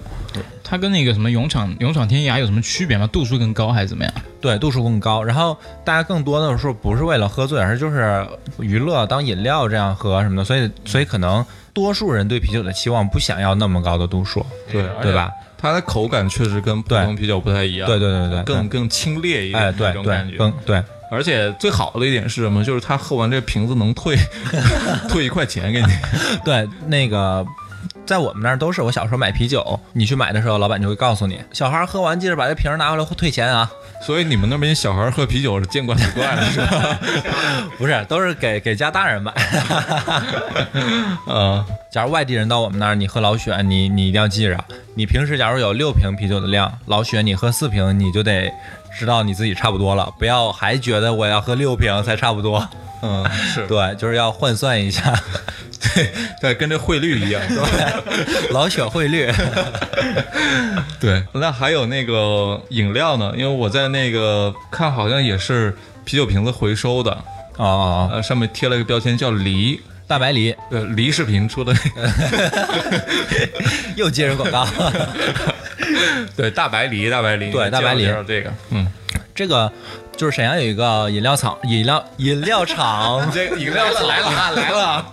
[0.65, 3.07] 它跟那个什么勇闯勇闯天涯有什么区别吗？
[3.13, 4.13] 度数更高还是怎么样？
[4.41, 5.23] 对，度数更高。
[5.23, 8.27] 然后大家更多的时候不是为了喝醉，而是就是
[8.59, 11.45] 娱乐当饮料这样喝什么的，所以所以可能
[11.77, 15.31] 多数人对啤酒的期望不想要那么高的度数，对对吧？？
[15.59, 20.37] 它的口感确实跟普通啤酒不太一样，对对对对对更更清冽一点，哎，对对，这种感觉。
[20.39, 20.83] 更对。
[21.11, 22.65] 而且最好的一点是什么？
[22.65, 24.17] 就是他喝完这瓶子能退
[25.09, 25.87] 退一块钱给你。
[26.45, 27.45] 对，那个
[28.07, 33.69] 在我们那儿都是，我小时候买啤酒，你去买的时候，老板就会告诉你，小孩喝完记得把这瓶儿拿回来退钱啊。
[34.01, 36.99] 所以你们那边小孩喝啤酒是见怪不怪了，是吧？
[37.77, 39.33] 不是，都是给给家大人买。
[41.27, 44.57] 嗯， 假如外地人到我们那儿，你喝老雪，你你一定要记着，
[44.95, 48.53] 你平时假如有六瓶啤酒的量，老雪你喝四瓶，你就得
[48.97, 52.69] 知道你自己差不多了，不要还觉得我要喝六瓶才差不多。
[53.03, 53.67] 嗯， 是。
[53.67, 55.15] 对，就是要换算一下，
[55.95, 57.43] 对对，跟这汇率一样。
[57.49, 59.31] 对， 老雪汇率。
[60.99, 63.33] 对，那还有那个饮料呢？
[63.37, 67.13] 因为我在那个看，好像也是啤酒瓶子回收的，
[67.57, 70.55] 啊呃，上面贴了一个标签叫梨，大白梨。
[70.71, 71.75] 呃，梨视频出的。
[71.95, 72.11] 那个，
[73.97, 74.67] 又接着广告。
[76.37, 78.07] 对，大白梨，大白梨，对大白梨。
[78.27, 78.87] 这个，嗯，
[79.35, 79.71] 这个
[80.17, 85.07] 就是沈阳有一个饮料厂，饮料饮料厂，这个饮料来了啊，来了，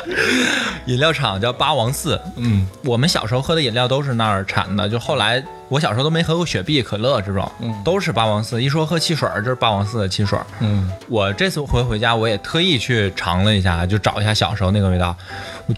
[0.86, 2.18] 饮料厂叫八王寺。
[2.36, 5.42] 嗯我们小时候喝的饮料都是那儿产的，就后来
[5.74, 8.62] 我小时候都没喝过雪碧、可乐这种，嗯都是霸王寺。
[8.62, 10.46] 一说喝汽水儿，这是霸王寺的汽水儿。
[10.60, 15.16] 嗯，我这次回回家，我也特意去尝了一下，就找一下小时候那个味道，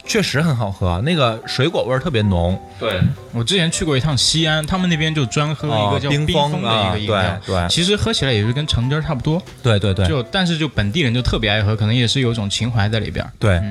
[0.04, 2.60] 确实很好喝，那个水果味儿特别浓。
[2.78, 3.00] 对，
[3.32, 13.32] 我之前去过一趟西安，他们那边就专喝一个叫哦冰峰峰的一个饮料，对其实喝起来也是跟橙汁儿差不多，对对对就但是就本地人就特别爱喝，可能也是有一种情怀在里边儿。
[13.38, 13.62] 对，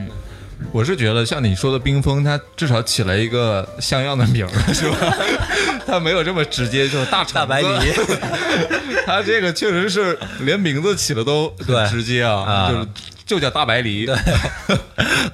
[0.71, 5.15] 我是觉得像你说的冰封，它至少起了一个像样的名儿，是吧？
[5.85, 7.91] 它没有这么直接，就是大大橙子白梨，
[9.05, 12.71] 它这个确实是连名字起的都很直接啊，啊。
[12.71, 12.87] 就是
[13.25, 14.05] 就叫大白梨。
[14.05, 14.15] 对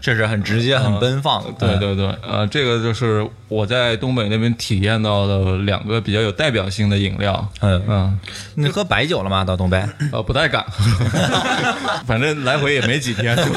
[0.01, 1.43] 这是很直接、很奔放。
[1.59, 7.47] 对对对，呃，这个就是我在东北那边体验到的两个比较有代表性的饮料。
[7.59, 8.19] 嗯，嗯，
[8.55, 9.43] 你喝白酒了吗？
[9.45, 9.83] 到东北？
[10.11, 10.65] 呃，不太敢，
[12.07, 13.43] 反正来回也没几天，就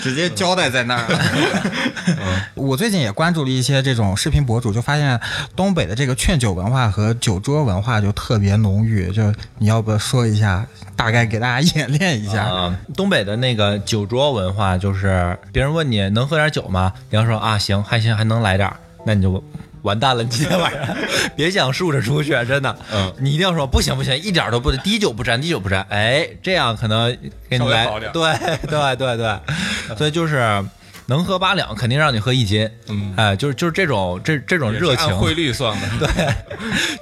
[0.00, 1.20] 直接交代在那儿了。
[2.54, 5.20] 我最近也关注了一些这种视频博主，就发现
[5.54, 9.10] 东北的这个劝酒文化和酒桌文化就特别浓郁。
[9.12, 10.64] 就你要不说一下，
[10.96, 12.19] 大概给大家演练一下？
[12.28, 16.92] 啊、东北的那个酒桌文化就是，别人问你能喝点酒吗？
[17.10, 19.42] 你要说啊行，还行，还能来点儿，那你就
[19.82, 20.22] 完蛋了。
[20.22, 20.96] 你今天晚上
[21.34, 22.76] 别想竖着出去，真的。
[22.92, 25.84] 嗯，你一定要说不行不行，一点都不滴酒不沾，滴酒不沾。
[25.88, 27.16] 哎，这样可能
[27.48, 29.40] 给你来对对对对，
[29.96, 30.64] 所以就是
[31.06, 32.70] 能喝八两，肯定让你喝一斤。
[32.88, 35.88] 嗯哎，就是就是这种这这种热情，汇率算的。
[36.06, 36.34] 对，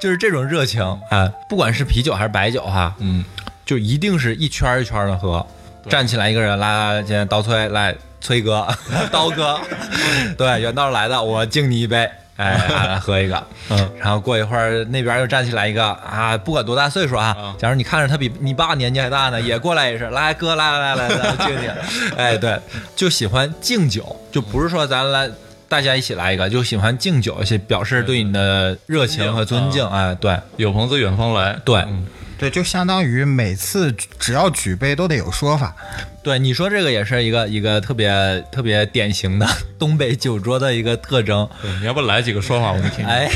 [0.01, 0.83] 就是这种热情。
[1.11, 3.25] 哎，不管是啤酒还是白酒哈，嗯，
[3.69, 5.47] 就一定是一圈儿一圈的喝，
[5.91, 8.67] 站起来一个人来，来，现在刀崔来，崔哥、
[9.13, 9.61] 刀哥，
[10.39, 12.09] 对，远道来的，我敬你一杯。
[12.37, 21.69] 哎，啊来喝一个，嗯，然后过一会儿那边又站起来一个啊，不管多大岁数啊，啊假如你看着他比你爸年纪还大呢，也过来一声，来哥来来来来来敬你，
[22.17, 22.59] 哎对，
[22.97, 25.29] 就喜欢敬酒，就不是说咱来
[25.69, 31.59] 大家一起来一个，就喜欢敬酒，去表示对你的热情和尊敬，哎对有朋自远方来。
[31.65, 32.07] 对，嗯
[32.39, 35.75] 对，就相当于每次只要举杯都得有说法。
[36.23, 38.11] 对，你说这个也是一个一个特别
[38.53, 39.47] 特别典型的
[39.79, 41.49] 东北酒桌的一个特征。
[41.61, 43.07] 对，你要不来几个说法，我们听听。
[43.07, 43.29] 哎，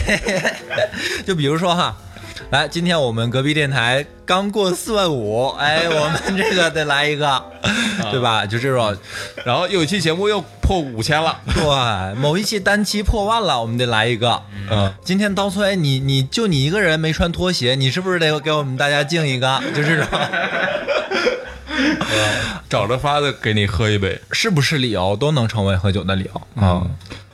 [1.26, 1.96] 就比如说哈，
[2.50, 7.42] 来，今天我们隔壁电台刚过四万五，哎，我们这个得来一个，
[8.10, 8.44] 对吧？
[8.44, 8.94] 就这种，
[9.44, 11.38] 然后有一期节目又破五千了。
[11.54, 14.42] 对，某一期单期破万了，我们得来一个。
[14.70, 19.62] 嗯，今天刀崔，你你就你一个人没穿拖鞋，你是不是得给我们大家敬一个？
[19.74, 20.06] 就这种，
[22.68, 24.20] 找着法子给你喝一杯。
[24.30, 26.82] 是不是理由都能成为喝酒的理由啊？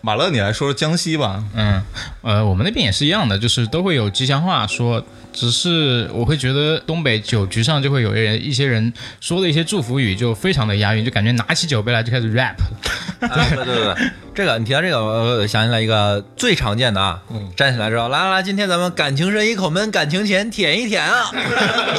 [0.00, 1.42] 马乐，你来说说江西吧。
[1.54, 1.82] 嗯，
[2.22, 5.04] 呃，我们那边也是一样的，就是都会有吉祥话说，
[5.38, 12.56] 只是我会觉得东北酒局上就会有人一些人说的一些祝福语就非常的押韵，就感觉拿起酒杯来就开始 rap，
[13.22, 13.94] 啊对对对，
[14.34, 17.22] 这个你提到这个，我想起来一个最常见的啊，
[17.54, 21.30] 站起来之后，来来来，今天咱们感情深一口闷，感情浅舔一舔啊，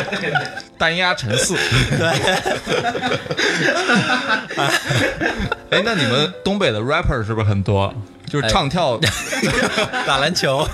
[0.77, 1.55] 单压陈四。
[5.69, 7.93] 哎，那你们东北的 rapper 是不是很多？
[8.29, 8.99] 就是唱跳，
[10.05, 10.67] 打篮球，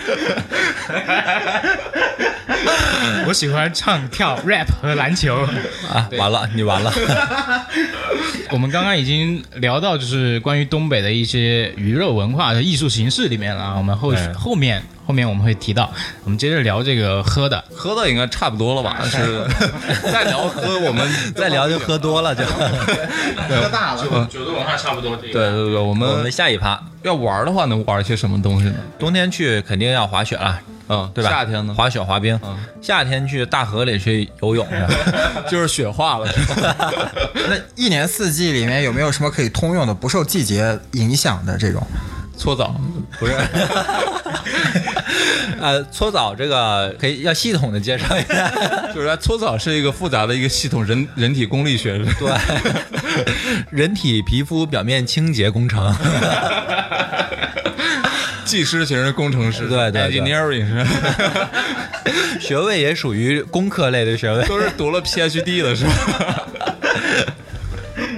[3.27, 5.35] 我喜欢唱跳、rap 和篮球。
[5.91, 6.93] 啊，完了，你完了，
[8.51, 13.75] 我们刚刚已经聊到，就是关于东北的一些娱乐文化的艺术形式里面了啊。
[13.77, 15.91] 我们后哎后面后面我们会提到，
[16.23, 17.63] 我们接着聊这个喝的。
[17.75, 18.97] 喝的应该差不多了吧？
[19.07, 19.45] 是，
[20.11, 22.43] 再聊喝，我们 再聊就喝多了就。
[22.45, 24.27] 喝大了。
[24.31, 25.15] 酒的文化差不多。
[25.17, 28.75] 对对对，我我们们下一趴，要玩的话，能玩些什么东西呢？
[28.97, 31.29] 冬天去肯定要滑雪了，嗯，对吧？
[31.29, 31.73] 夏天呢？
[31.73, 32.57] 滑雪滑冰嗯。
[32.81, 34.75] 夏天去大河里去游泳去。
[35.49, 36.91] 就是雪化了，是吧？
[37.35, 41.85] 那一年四季里面有没有什么可以通用的、不受季节影响的这种？
[42.37, 42.75] 搓澡，
[43.17, 43.33] 不是，
[45.59, 48.49] 呃，搓澡这个可以要系统的介绍一下。
[48.93, 51.97] 就是说搓澡是一个复杂的一个系统，人人体功力学。
[52.19, 52.31] 对，
[53.71, 55.93] 人体皮肤表面清洁工程。
[58.45, 60.85] 技师型是工程师，对对对，engineering 是，
[62.39, 64.45] 学位也属于工科类的学位。
[64.45, 66.47] 都是读了 PhD 的是吧？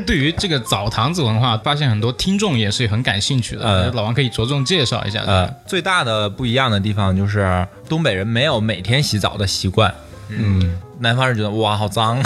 [0.08, 3.64] 对于这个澡堂子文化，发现很多听众也是很感兴趣的。
[3.64, 5.22] 呃老王可以着重介绍一下。
[5.28, 9.94] 呃，最大的不一样的地方就是东北人没有每天洗澡的习惯。
[10.30, 12.22] 嗯，南方人觉得哇好脏，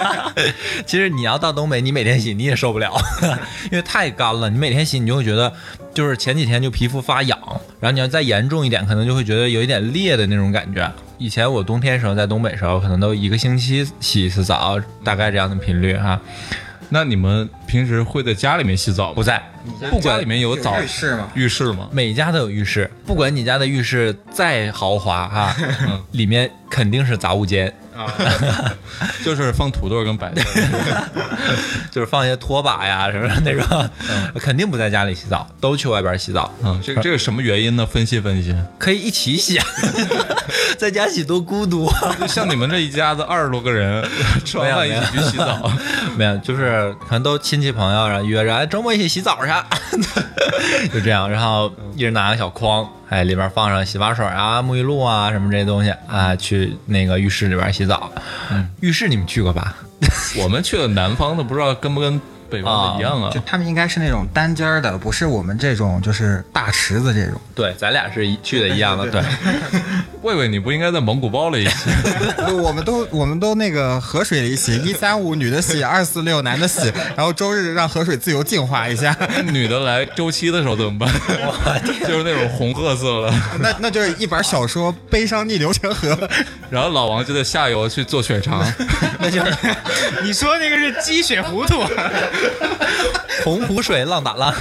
[0.86, 2.94] 其实你要到东北，你每天洗你也受不了，
[3.70, 4.48] 因为太干了。
[4.48, 5.52] 你每天洗，你就会觉得
[5.94, 7.38] 就是前几天就皮肤发痒，
[7.80, 10.90] 然后你要再严重一点，可能就会觉得有一点裂的那种感觉。
[11.18, 16.18] 以前我冬天时候在东北时候，可能都一个星期洗一次澡，大概这样的频率哈。
[16.88, 19.14] 那你们平时会在家里面洗澡吗？
[19.14, 19.42] 不在，
[19.90, 21.28] 不家里面有澡浴室吗？
[21.34, 21.88] 浴室吗？
[21.92, 25.56] 每家都有浴室，不管你家的浴室再豪华哈，
[26.12, 27.72] 里面肯定是杂物间。
[29.24, 30.44] 就是放土豆跟白菜。
[31.90, 33.90] 就是放一些拖把呀什么那种，
[34.38, 37.86] 肯定不在家里洗澡，都去外边洗澡，嗯，这个这个什么原因呢？
[37.86, 38.54] 分析分析。
[38.78, 39.58] 可以一起洗，
[40.76, 42.16] 在家洗多孤独啊！
[42.20, 44.06] 就像你们这一家子二十多个人，
[44.44, 45.70] 吃完饭一起去洗澡，
[46.16, 58.10] 没有，就是可能都亲戚朋友，然后约着，哎，周末一起洗澡去，就这样，然后一人拿个小筐，哎，里边放上洗发水啊、沐浴露啊什么这些东西啊，去那个浴室里边洗澡。
[58.80, 59.76] 浴室你们去过吧？
[60.42, 62.20] 我们去了南方的，不知道跟不跟
[62.50, 63.40] 北方的一样啊就？
[63.46, 67.40] 他们应该是那种单间儿的，不是我们这种就是大池子这种。
[67.54, 69.22] 对，咱俩是一去的一样的，对。
[70.22, 71.90] 魏魏， 你不应该在蒙古包里洗？
[72.62, 79.16] 我们都我们都那个河水里洗， 一三五女的洗，二四六男的洗，然后周日让河水自由净化一下。
[79.46, 81.10] 女的来周期的时候怎么办？
[82.06, 86.14] 就是那种红褐色的，那那就是一本小说《悲伤逆流成河》，
[86.70, 88.64] 然后老王就在下游去做血肠。
[89.18, 89.52] 那就是
[90.22, 91.82] 你说那个是鸡血糊涂，
[93.44, 94.52] 澎湖水浪打浪。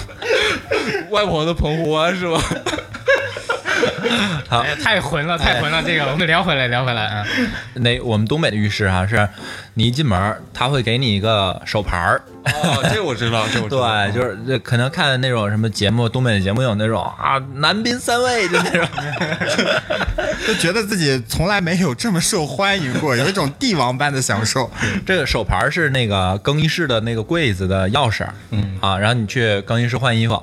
[1.09, 2.39] 外婆的澎湖湾是吧？
[4.47, 5.82] 好太混了，太混了。
[5.84, 7.26] 这个我们聊回来，聊回来啊。
[7.73, 9.28] 那我们东北的浴室啊、是
[9.73, 12.21] 你一进门，他会给你一个手牌儿。
[12.45, 13.82] 哦，这我知道， 这我知道。
[13.82, 18.88] 对，就是这可能看那种什么节目，东北的节目有那种啊，男宾三位就那种，
[20.47, 24.69] 就觉得自己从来没有这么受欢迎过，有一种帝王般的享受。
[25.05, 30.41] 这个手牌是那个更衣室的那个柜子的钥匙，嗯啊，然后你去更衣室换衣服，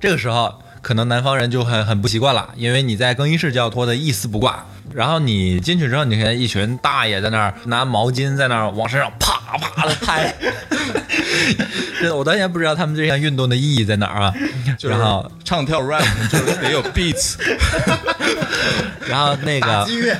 [0.00, 0.52] 这个时候
[0.84, 10.34] 可能南方人就很很不习惯了，因为你在更衣室就要脱的一丝不挂，然后你进去之后，你看一群大爷在那儿拿毛巾在那儿往身上啪啪的拍，
[11.98, 14.34] 真的，我到现在不知道他们这项运动的意义在哪儿啊，
[14.78, 17.36] 就是然后唱跳 rap 就是得有 beats，
[19.08, 20.14] 然后那个乐，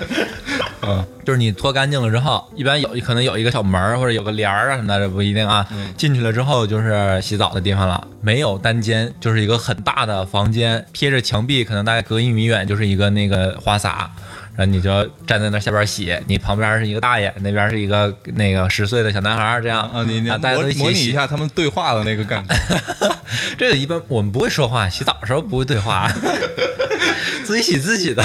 [0.87, 5.67] 嗯，就是你拖干净了之后，一般有可能有一个小门儿或者有个帘儿啊什么的，这不一定啊。
[5.97, 14.11] 进去了之后就是洗澡的地方了，没有单间，就是一个很大的房间，贴着墙壁，可能大概隔一米远就是一个那个花洒。
[14.57, 22.55] 然后你就站在那下边洗，你旁边是一个大爷，那边是一个那个十岁的小男孩儿，这样啊，你你大家都模模拟一下他们对话的那个感觉。
[23.59, 26.09] 这个一般我们不会说话，洗澡的时候不会对话，
[27.45, 28.25] 自己洗自己的，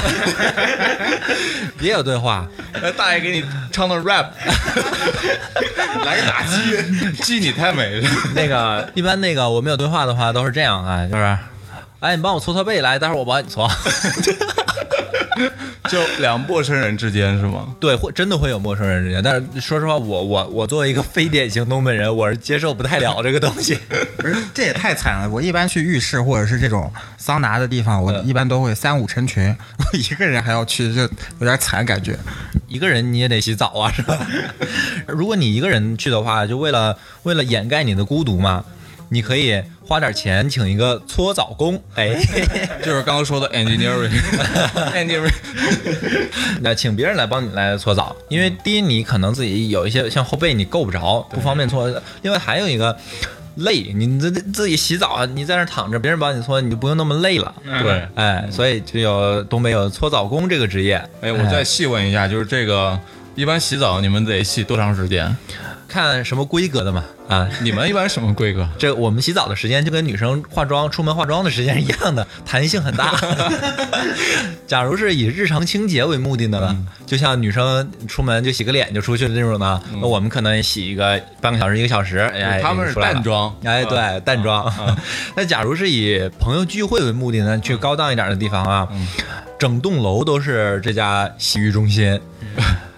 [1.81, 2.47] 也有对话。
[2.81, 4.27] 那大爷给你唱段 rap，
[6.05, 8.09] 来个打击，鸡你太美了。
[8.33, 11.37] 那个一般那个我没有对话的话都是这样啊，就是，
[11.99, 13.69] 哎，你帮我搓搓背来，待会儿我帮你搓。
[15.89, 17.75] 就两陌生人之间是吗？
[17.79, 23.77] 对，会真的会有陌生人之间，但是说实话，我我我作为一个非典型东北人，我是接受不太了这个东西。
[24.17, 25.29] 不是，这也太惨了。
[25.29, 31.09] 我一般去浴室或者是这种桑拿的地方，我一般都会三五成群， 我一个人还要去，就有
[31.39, 32.17] 点惨感觉。
[32.67, 34.27] 一个人你也得洗澡啊，是吧？
[35.07, 38.63] 如果你一个人去的话，就为了为了掩盖你的孤独嘛，
[39.09, 42.13] 你可以花点钱请一个搓澡工，哎，
[42.83, 45.33] 就是刚刚说的 engineering，engineering，
[46.61, 51.91] 那请别人来帮你来搓澡，因为第一你可能自己有一些像后背你够不着，不方便搓，
[52.21, 52.97] 另外还有一个。
[53.55, 57.53] 累，你自自己洗澡，你在那躺着，别人帮你搓，你就不用那么累了。
[57.83, 60.95] 对，哎，所以就有东北有搓澡工这个职业。
[61.19, 62.97] 哎，我再细问一下，就是这个
[63.39, 65.33] 一般洗澡你们得洗多长时间？
[65.87, 67.05] 看什么规格的嘛？
[67.29, 68.67] 啊，你们一般什么规格？
[68.77, 73.17] 这我们洗澡的时间就跟女生化妆出门化妆的时间是一样的， 弹性很大。
[74.67, 82.17] 假如是以日常清洁为目的的呢，就像女生出门就洗个脸就出去的那种呢，那我们可能洗一个半个小时一个小时。
[82.17, 84.69] 哎，他们是淡妆，哎，对，淡妆。
[85.37, 88.85] 那假如是以朋友聚会为目的呢，去高档一点的地方啊，
[89.57, 92.19] 整栋楼都是这家洗浴中心。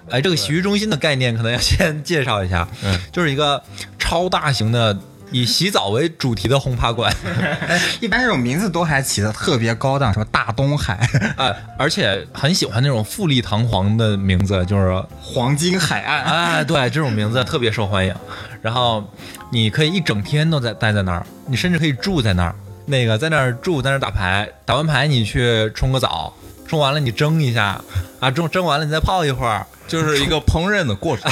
[0.09, 3.61] 哎，这个洗浴中心的概念可能要先介绍一下，嗯，就是一个
[3.97, 4.97] 超大型的
[5.31, 7.13] 以洗澡为主题的轰趴馆。
[8.01, 10.95] 一般这种名字都还起的特别高档，什么大东海
[11.37, 16.23] 啊，而且很喜欢那种富丽堂皇的名字，就是黄金海岸。
[16.23, 18.13] 哎，对，这种名字特别受欢迎。
[18.61, 19.03] 然后
[19.51, 26.33] 你可以一整天都在待在那儿，你甚至可以住在那儿，那个在那儿住，在那儿打牌，打完牌你去冲个澡，
[26.71, 27.81] 冲完了你蒸一下，
[28.21, 29.67] 啊，蒸蒸完了你再泡一会儿。
[29.89, 31.29] 就是一个烹饪的过程，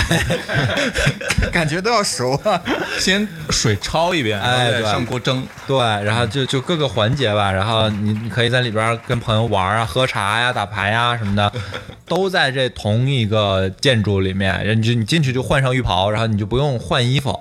[1.50, 2.62] 感觉都要熟了。
[3.00, 7.50] 先水焯一遍，哎，上锅蒸，对，然后就就各个环节吧。
[7.50, 11.50] 然后你你可以在里边跟朋友玩啊，喝茶呀、打牌呀什么的，
[12.06, 14.62] 都在这同一个建筑里面。
[14.78, 17.40] 你就你进去就换上浴袍，然后你就不用换衣服，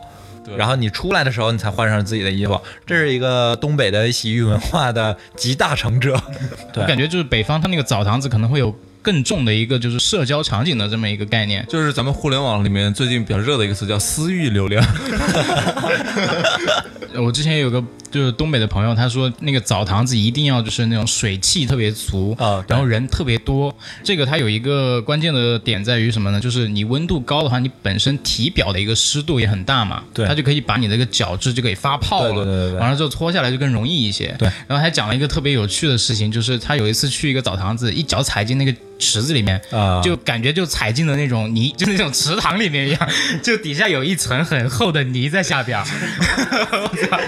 [0.56, 2.60] 然后你出来的时候你才换上自己的衣服。
[2.86, 6.20] 这是一个东北的洗浴文化的集大成者。
[6.76, 8.74] 我感觉就是北方，它那个澡堂子可能会有。
[9.00, 14.84] 更重的一个就是社交场景的这么一个概念，就是咱们互联网里面最近比较热的一个词叫私域流量。
[17.16, 23.74] 我之前有个就是东北的朋友，他说那个澡堂子一定要就是那种水汽特别足啊，然后人特别多。
[24.02, 26.40] 这个它有一个关键的点在于什么呢？
[26.40, 34.34] 就是你温度高的话，你本身体表的一个湿度也很大嘛，对，它就可以把你的一个角质就给发泡了，对对对对，完了之后搓下来就更容易一些。
[34.38, 38.74] 对，然后还讲了一个特别有趣的事情，就是他有一次去一个澡堂子，一脚踩进那个。
[39.00, 43.08] 池子里面啊，就感觉就踩进了那种泥，就那种池塘里面一样，
[43.40, 45.78] 就底下有一层很厚的泥在下边。
[45.78, 47.20] 我操！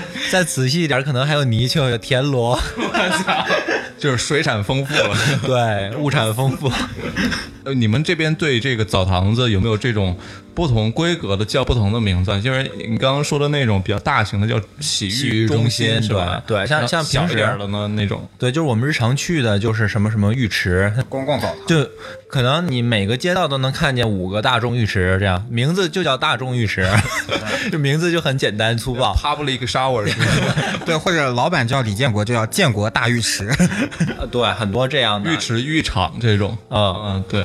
[0.71, 2.53] 细一点，可能还有泥鳅、有田螺。
[2.79, 3.47] 我操！
[3.99, 5.15] 就是水产丰富了，
[5.45, 6.73] 对，物产丰富。
[7.65, 10.17] 呃，你们这边对这个澡堂子有没有这种
[10.55, 12.41] 不同规格的叫不同的名字？
[12.41, 16.43] 就是你刚刚说的那种比较大型的叫洗浴中心，是吧？
[16.47, 21.89] 对，像像平时的呢那种，对，就是我们日常去的就是什么什么浴池、公共澡堂，就
[22.29, 26.89] 可能你每个街道都能看见五个大众浴池，这样名字就叫大众浴池，
[27.71, 30.11] 这名字就很简单粗暴，public shower，
[30.85, 33.51] 对，或者老板叫李建国，就叫建国大浴池，
[34.31, 35.31] 对，很多这样的。
[35.31, 36.91] 浴池、浴场这种，嗯。
[37.03, 37.45] 嗯，对。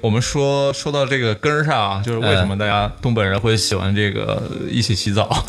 [0.00, 5.44] 我们说说到这个根儿上啊，就是为什么大家东北人会喜欢这个一起洗澡？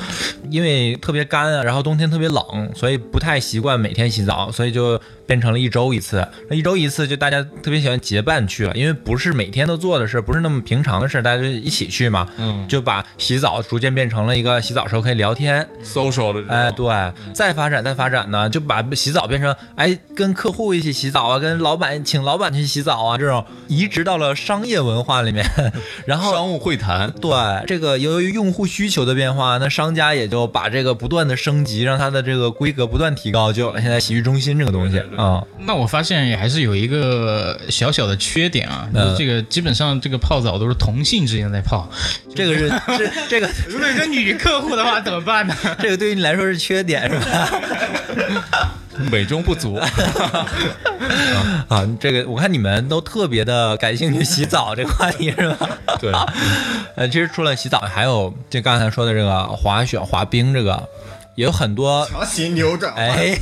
[0.49, 2.43] 因为特别干啊，然后冬天特别冷，
[2.75, 5.01] 所以不太习惯每天洗澡，所以就。
[5.27, 12.27] 变成了一周一次，那一周一次就大家特别喜欢结伴去了，因为不是每天都做的事，不是那么平常的事，大家就一起去嘛。
[12.35, 16.53] 嗯，就把洗澡逐渐变成了一个洗澡时候可以聊天，social 的。
[16.53, 25.45] 哎，对，再发展再发展呢，就把洗澡变成哎跟客户一起洗澡啊，跟老板请老板去洗澡啊，这种移植到了商业文化里面。
[26.05, 27.31] 然后商务会谈，对
[27.67, 34.99] 这个由于用户需求的变化，那商家也就把这个不断的升级，让它的这个规格不断提高，就有了现在洗浴中心这个东西。
[35.15, 41.89] 啊，那我发现也还是有一个小小的缺点啊，这个基本上这个泡澡都是同性之间在泡，
[42.35, 45.55] 这个是 这这个如果有女客户的话怎么办呢？
[45.79, 48.80] 这个对于你来说是缺点是吧？
[49.11, 49.75] 美中不足
[51.67, 55.69] 啊，这个我看你们都特别的感兴趣洗澡这个话题是吧？
[55.99, 56.11] 对，
[56.95, 60.87] 呃，其实除了洗澡，还有就刚才说的这个滑雪、滑冰这个。
[61.35, 63.33] 也有很多强行扭转，哎，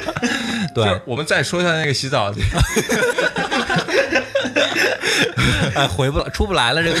[0.76, 2.30] 对，我们再说一下那个洗澡，
[5.74, 6.98] 哎，回不了，出不来了，这个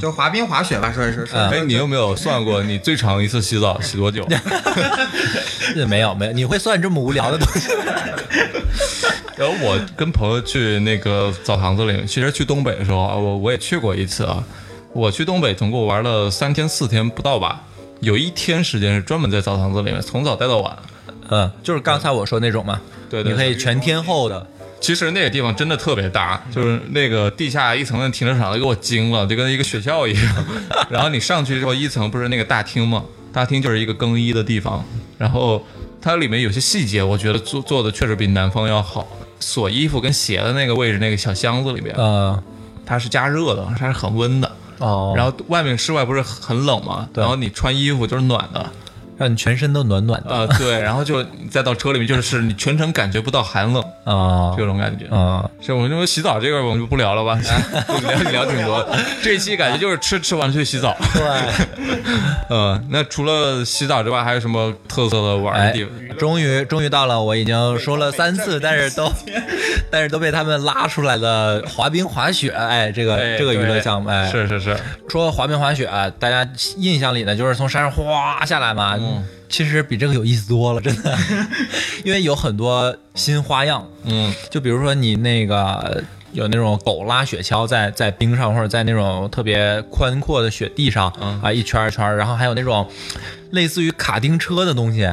[0.00, 1.24] 就滑冰滑雪吧，说一说。
[1.32, 4.26] 哎，你有没有算过你最长一次洗澡洗多久？
[5.86, 7.70] 没有没有，你会算这么无聊的东西？
[9.36, 14.42] 然后我跟朋友去那个澡堂子里，其实去东北的时候啊，我我也去过一次啊。
[14.92, 17.62] 我去东北总共玩了三天四天不到吧，
[17.98, 20.76] 有一天时间是专门在澡堂子里面从早待到晚。
[21.30, 22.80] 嗯，就是刚才我说那种嘛，
[23.10, 24.46] 对对，你可以全天候的。
[24.84, 30.44] 其实那个地方真的特别大，就是那个地下一层的停车场都给我惊了，就跟一个学校一样。
[30.90, 33.02] 然后你上去之后，一层不是那个大厅吗？
[33.32, 34.84] 大厅就是一个更衣的地方，
[35.16, 35.64] 然后
[36.02, 39.08] 它里面有些细节，我觉得做做的确实比南方要好。
[39.40, 42.42] 锁衣服跟鞋的那个位置，那个小箱子里面，呃，
[42.84, 44.52] 它是加热的，它是很温的。
[44.78, 47.08] 哦，然后外面室外不是很冷吗？
[47.14, 48.70] 然后你穿衣服就是暖的。
[49.16, 55.48] 让你全身都暖暖的啊，对， 然后就再到车里面，就是你全程感觉不到寒冷啊，这种感觉啊。
[55.60, 57.38] 是我们洗澡这个我们就不聊了吧，
[58.02, 58.86] 聊聊挺多。
[59.22, 60.96] 这一期感觉就是吃吃完去洗澡。
[61.14, 61.22] 对，
[62.50, 65.92] 嗯， 那除了洗澡之外，还有什么特色的玩的地方？
[66.18, 69.10] 终于终于到了，我已经说了三次，但是都
[69.90, 74.76] 但是都被他们拉出来的滑冰滑雪，哎，这个这个娱乐项目，哎，是是是。
[75.08, 75.88] 说滑冰滑雪，
[76.18, 78.96] 大家印象里呢就是从山上哗下来嘛。
[78.96, 79.03] 嗯，
[79.48, 81.16] 其实比这个有意思多了，真的，
[82.04, 83.86] 因为有很多新花样。
[84.04, 86.02] 嗯，就比如说你那个
[86.32, 91.08] 有那种狗拉雪橇在在冰上，或者在那种特别宽阔的雪地上
[91.40, 92.90] 啊一圈一圈，然后还有那种
[93.52, 95.08] 类似于卡丁车的东西，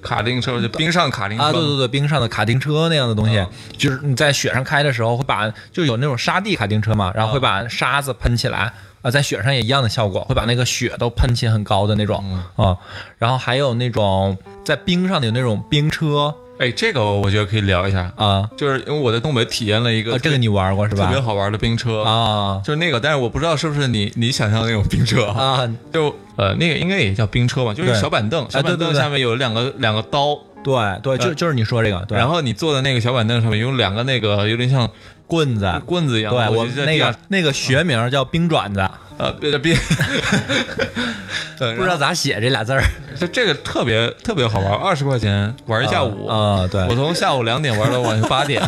[0.00, 3.44] 卡丁车就冰上卡丁车啊，对对对，冰上的卡丁车那样的东西，
[3.76, 8.72] 就是你在雪上开的时候会把就有那种沙地卡丁车嘛，然后会把沙子喷起来。
[9.02, 12.24] 啊，在雪上也一样的效果，会把那个雪都喷起很高的那种
[12.56, 12.76] 啊。
[13.18, 18.48] 然后还有那种在冰上的有那种冰车，哎，这个我觉得可以聊一下啊。
[18.56, 21.06] 就是因为我在东北体验了一个，这个你玩过是吧？
[21.06, 25.68] 特别好玩的冰车啊，就是那个，但是我不知道是不是你你想象的那种冰车啊。
[25.92, 32.06] 就呃，那个应该也叫冰车吧，就是小板凳，小板凳下面有两个两个刀，对对，就就是你说这个。
[32.08, 34.88] 然后你坐在那个小板凳上面，有两个那个有点像。
[35.26, 36.32] 棍子，棍子一样。
[36.32, 39.74] 对我那个那个学名叫冰爪子，呃，别别，
[41.76, 42.82] 不知道咋写这俩字儿。
[43.20, 46.66] 就这个特别特别好玩，二十块钱玩一下午啊！
[46.70, 48.60] 对，我从下午两点玩到晚上八点，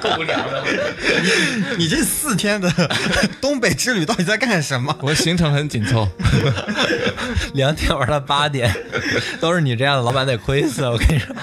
[0.00, 0.64] 够无聊的。
[1.76, 2.72] 你这四天的
[3.42, 4.96] 东北之旅到底在干什么？
[5.02, 6.08] 我行程很紧凑，
[7.54, 8.72] 两点玩到八点，
[9.40, 10.86] 都是你这样的老板得亏死。
[10.88, 11.34] 我跟你说，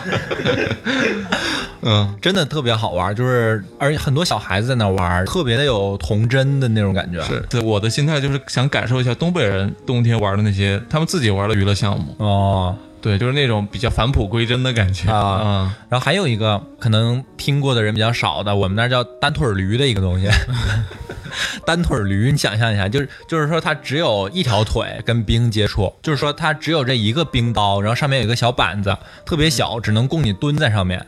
[1.81, 7.21] 嗯，真的特别好玩，就是而且很多小孩子在那玩，特别的有童真的那种感觉。
[7.23, 12.15] 是，对，我的心态就是想感受一下东北人冬天玩的那些他们自己玩的娱乐项目。
[12.19, 15.75] 哦，对，就是那种比较返璞归真的感觉啊。
[15.89, 20.27] 然后还有一个可能听过的人比较少的，我们那叫单腿驴的一个东西。
[21.65, 28.95] 单腿驴，你想象一下，就是就是说它只有一条腿跟冰接触，就是说它只有这一个冰刀，然后上面有一个小板子，
[29.25, 31.05] 特别小，只能供你蹲在上面。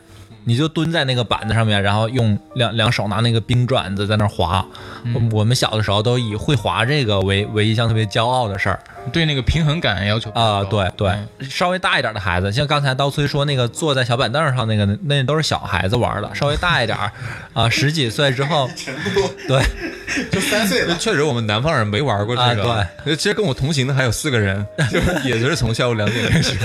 [0.48, 4.64] 你就蹲在那个板子上面，然后用两两手拿那个冰爪子在那滑。
[5.30, 8.80] 我们小的时候都以会滑这个为为一项特别骄傲的事儿。
[9.10, 11.12] 对那个平衡感要求啊，对对，
[11.48, 16.34] 稍微大一点的孩子，像刚才刀崔说那个坐在小板凳上那个，那都是小孩子玩的。
[16.34, 16.98] 稍微大一点
[17.52, 18.68] 啊，十几岁之后，
[19.48, 19.62] 对，
[20.30, 20.96] 就三岁了。
[20.96, 22.86] 确实，我们南方人没玩过这个。
[23.04, 26.56] 对，其实跟我同行的还有四个人， 就是也是从下午两点开始。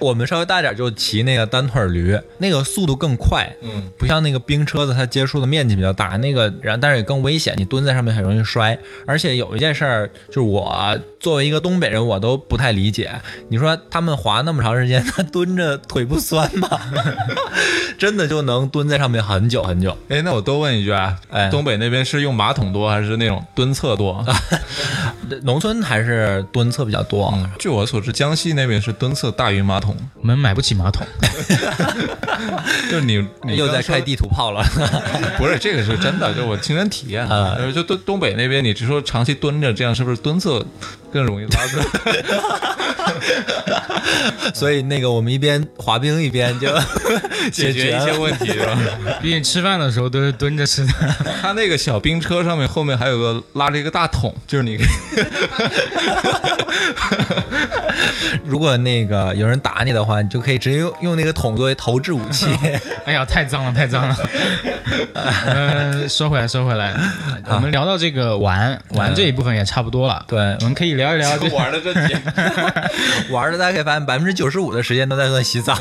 [0.00, 8.76] 我们稍微大点就骑那个单腿驴，那个速度更快，嗯，不像那个冰车子，它接触的面积比较大，那个然但是也更危险，你蹲在上面很容易摔。
[9.06, 13.10] 而且有一件事儿，就是我作为一个东北人，我都不太理解，
[13.48, 16.68] 你说他们滑那么长时间， 他蹲着腿不酸吗？
[17.96, 19.96] 真的就能蹲在上面很久很久？
[20.08, 24.24] 哎，那我多问一句啊，哎，东北那边是用马桶多还是那种蹲厕多？
[25.42, 27.32] 农村还是蹲厕比较多。
[27.58, 29.96] 据我所知，江西那边是蹲厕大于马桶。
[30.20, 31.06] 我们买不起马桶，
[32.90, 34.62] 就你你又在开地图炮了？
[35.38, 37.56] 不是，这个是真的，就我亲身体验啊。
[37.74, 40.66] 就东东北那边，你只说长期蹲着，这样是不是蹲厕
[41.14, 41.84] 更容易拉出来？
[44.52, 46.66] 所以那个我们一边滑冰一边就
[47.52, 48.76] 解决一些问题，是吧？
[49.22, 50.92] 毕竟吃饭的时候都是蹲着吃的。
[51.40, 54.76] 他那个小冰车上面后面还有个拉着一个大桶，就是你。
[58.44, 62.46] 如果那个有人打你的话，你就可以直接用用那个桶作为投掷武器。
[63.04, 64.16] 哎呀，太脏了，太脏了。
[65.46, 66.92] 嗯，说回来，说回来，
[67.46, 70.24] 我们聊到这个玩玩这一部分也差不多了。
[70.26, 71.92] 对，我们可以聊一聊 玩的这
[73.34, 75.76] 玩的大家可以发现，百分之九十五的时间都在做洗澡。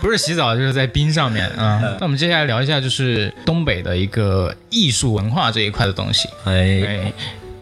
[0.00, 1.80] 不是洗澡就是在冰上面啊。
[1.98, 6.28] 那我们接下来聊一下，就是东北的一个艺术文化这一块的东西。
[6.44, 6.52] 哎，
[6.86, 7.12] 哎，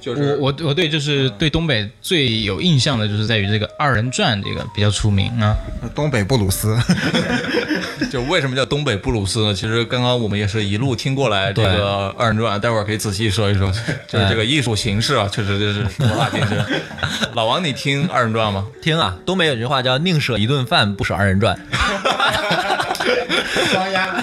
[0.03, 5.57] 就是我我我对就是对东北最有印象的就是在于这个二人转这个比较出名啊。
[5.94, 6.76] 东北布鲁斯
[8.11, 9.55] 就为什么叫东北布鲁斯呢？
[9.55, 13.72] 其实刚刚我们也是一路听过来这个二人转，待会儿可以仔细说一说，
[14.09, 16.64] 就是这个艺术形式啊，确实就是博大精深。
[17.34, 18.66] 老王，你听二人转吗？
[18.82, 21.57] 听啊，东北有句话叫“宁舍一顿饭，不舍二人转
[23.70, 24.22] 双鸭，”，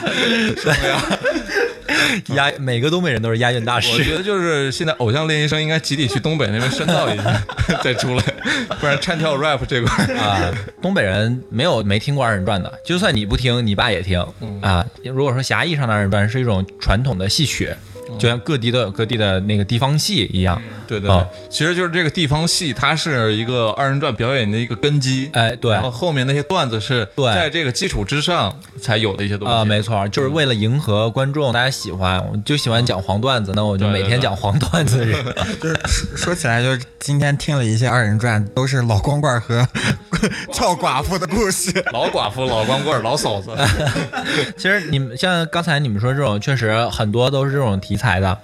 [2.36, 4.04] 押每个东北人都是押韵大师我。
[4.04, 7.42] 觉得就是现在偶像练习生应该集体去东北那边深造一下，
[7.84, 8.24] 再出来，
[8.80, 10.52] 不然唱跳 rap 这块 啊，
[10.82, 14.20] 东北人没有没听过二人转的，就算你不听，你爸也听
[14.62, 14.86] 啊。
[15.04, 17.70] 如果说狭义上的二人转是一种传统的戏曲，
[18.18, 20.62] 就像各地都有各地的那个地方戏一样。
[20.88, 21.10] 对对
[21.50, 25.30] 其实就是这个地方戏，它是一个二人转表演的一个根基。
[25.34, 25.72] 哎，对。
[25.72, 27.32] 然后后面那些段子是对。
[27.34, 29.54] 在这个基础之上才有的一些东西。
[29.54, 35.06] 啊，没错，就是为了迎合观众，大家喜欢，我就喜欢讲黄段子，那我就每天讲黄段子。
[35.62, 35.76] 就是
[36.16, 39.68] 说说起来，就是今天听了一些二人转，都是老光棍和
[40.54, 41.72] 俏寡妇的故事。
[41.94, 43.52] 老寡妇、老光棍、老嫂子，
[44.58, 48.40] 其实你们像刚才你们说这种，确实很多都是这种题材的，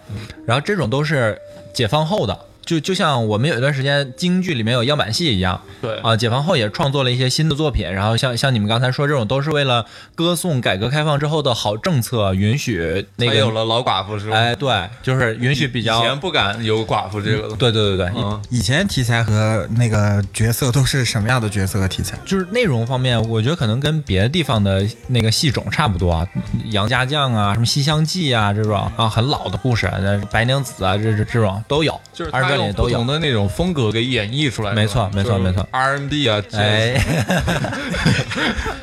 [0.46, 1.42] 然后这种都是
[1.74, 2.38] 解放后的。
[2.66, 9.86] 就就像我们有一段时间京剧里面有样板戏一样，对啊，解放后也创作了一些新的作品，然后像像你们刚才说这种，都是为了
[10.16, 14.36] 歌颂改革开放之后的好政策，允许那个，才有了老寡妇是吧？
[14.36, 17.56] 哎，对，就是允许比较以，前不敢有寡妇这个的。
[17.56, 22.18] 对对对对，嗯，以前题材和那个角色都是什么样的角色和题材？
[22.26, 26.28] 就是内容方面，我觉得可能跟别的地方的那个戏种差不多啊，
[26.72, 32.44] 杨家将啊，什么西厢记啊这种啊，很老的故事，那白娘子啊，这这这种都有，就是二
[32.74, 33.06] 不同。
[33.08, 34.74] 的那种风格给演绎出来。
[34.74, 36.42] 没错没错没错，R&B 啊，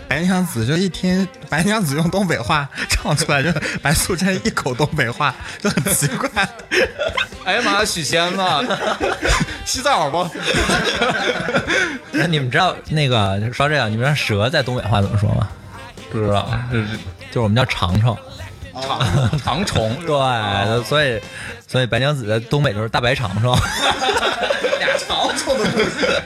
[0.08, 3.50] 白娘子就一听白娘子用东北话唱出来，就
[3.80, 6.28] 白素贞一口东北话，就很奇怪。
[7.44, 8.60] 哎呀妈，许仙呐，
[9.64, 10.30] 洗澡吧。
[12.12, 15.48] 那你们知道那个说这样，你们知道蛇在东北话怎么说吗？
[16.10, 16.86] 不知道，就是
[17.30, 18.16] 就是我们叫长虫。
[18.80, 21.20] 长 长虫，对，所以
[21.66, 23.56] 所以白娘子在东北就是大白长虫。
[24.78, 26.22] 俩长虫的故事。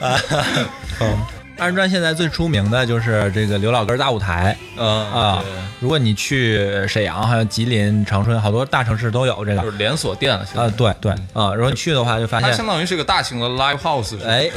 [1.00, 1.16] 嗯，
[1.58, 5.42] 二人转现在最出名的就是这个刘老根大舞台嗯啊。
[5.80, 10.68] 如果你去沈阳、还有吉林、长春，好多大城市都有这个就是连锁店啊。
[10.76, 14.16] 对对啊，如果你去的话，就发现它相当于是个大型的 live house。
[14.26, 14.50] 哎，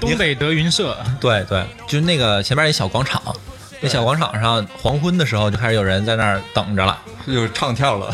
[0.00, 3.22] 东北德云社，对对，就是那个前面一小广场。
[3.84, 8.12] 那小广场上，黄昏的时候就开始有人在那儿等着了 就是唱跳了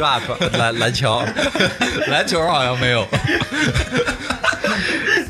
[0.00, 0.22] ，，rap
[0.58, 1.22] 篮篮球。
[2.08, 3.06] 篮球好像没有。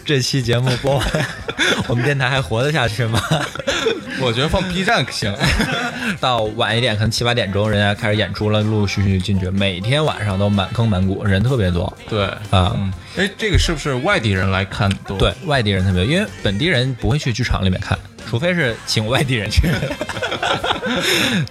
[0.08, 1.06] 这期节目播完，
[1.86, 3.20] 我们电台还活得下去吗？
[4.22, 5.30] 我觉得放 B 站行。
[6.18, 12.74] 到晚一点，可能七八点钟，人家开始演出了，陆陆续续进去，每天晚上都满坑满谷，人特别多对，啊。
[12.74, 15.18] 嗯，哎，这个是不是外地人来看多？
[15.18, 19.68] 对，外地人特别多，因为本地人不会去剧场里面看，除非是请外地人去。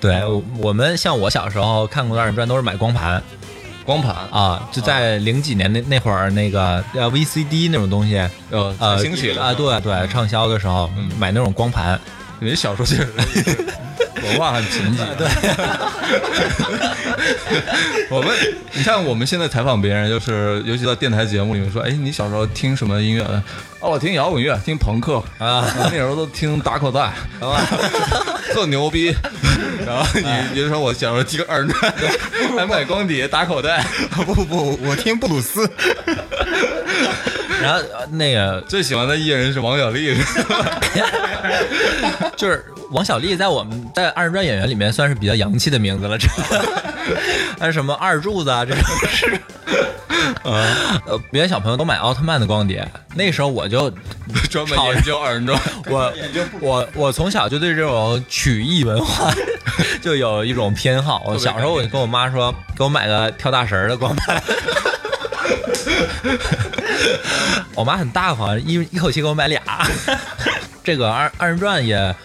[0.02, 3.22] 对，我我们像我小时候看过的二人转，都是买光盘
[3.88, 4.14] 光盘。
[4.30, 8.18] 啊，就在零几年那那会儿，那个呃 VCD 那种东西，
[8.52, 9.42] 呃呃兴起了。
[9.42, 11.98] 啊，对对，畅销的时候买那种光盘，
[12.40, 13.08] 你小时候确实
[14.24, 15.06] 文化很贫瘠。
[15.18, 15.28] 对，
[18.12, 18.36] 我们
[18.74, 23.24] 你看我们现在采访别人，就是尤其到电台节目里面说，哎，你小时候听什么音乐？
[23.80, 25.24] 哦，我听摇滚乐，听朋克。
[25.38, 25.66] 啊。
[25.78, 27.14] 那时候都听打口袋，
[28.58, 29.16] 特牛逼。
[29.86, 31.94] 然后你你就说我小时候听二人转，
[32.58, 33.86] 还买光碟打口袋，
[34.26, 35.70] 不不不，我听布鲁斯。
[37.62, 40.16] 然后呃那个最喜欢的艺人是王小利，
[42.36, 46.28] 就是王小利，在我们在二人转演员里面算是比较洋气的名字了，这
[47.60, 49.40] 还什么二柱子啊，这种是。
[50.44, 53.92] 呃，别的小朋友都买奥特曼的光碟，那时候我就
[54.50, 55.60] 专门研究二人转。
[55.88, 56.14] 我
[56.60, 59.32] 我我从小就对这种曲艺文化
[60.02, 61.24] 就有一种偏好。
[61.26, 64.42] 我小时候我就跟我妈说，给我买个跳大神儿的光盘。
[67.76, 69.62] 我妈很大方，一一口气给我买俩。
[70.84, 72.16] 这个二二人转也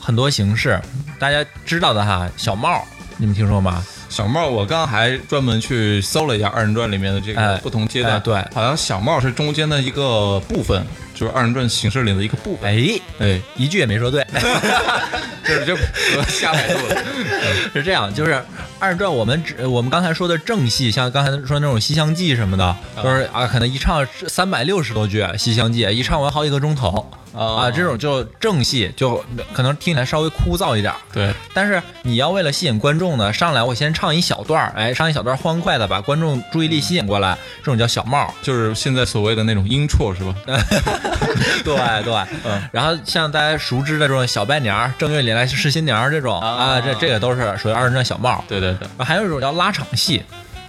[0.00, 0.80] 很多形式，
[1.18, 2.84] 大家知道的哈，小帽
[3.16, 3.84] 你们听说吗？
[4.12, 10.84] 小帽，我刚刚还专门去搜了一下二人转里面的这哎个不同阶段，哎对好像小帽是中间的一个部分，
[11.14, 12.70] 就是二人转形式里的一个部分。
[12.70, 14.22] 哎，哎，一句也没说对。
[15.42, 17.02] 就是这瞎百度了。
[17.72, 18.40] 是这样，就是
[18.78, 27.10] 二人转我们只我们刚才说的正戏，像刚才说那种《西厢记》什么的，都是啊，可能一唱三百六十多句《西厢记》，一唱完好几个钟头。
[27.34, 30.92] 啊，这种就正戏，就可能听起来稍微枯燥一点。
[31.12, 40.34] 对，但是你要为了吸引观众呢，上来我先唱一小段儿，哎，唱一小段欢快的，把观众注意力吸引过来，这种叫小帽，就是现在所谓的那种音绰，是吧？
[41.64, 42.14] 对对，
[42.44, 42.62] 嗯。
[42.70, 48.44] 然后像大家熟知的这种小拜年、正月里来是新娘这种啊，这这个都是属于二人转小帽。
[48.46, 48.88] 对对对。
[49.04, 50.22] 还有一种叫拉场戏，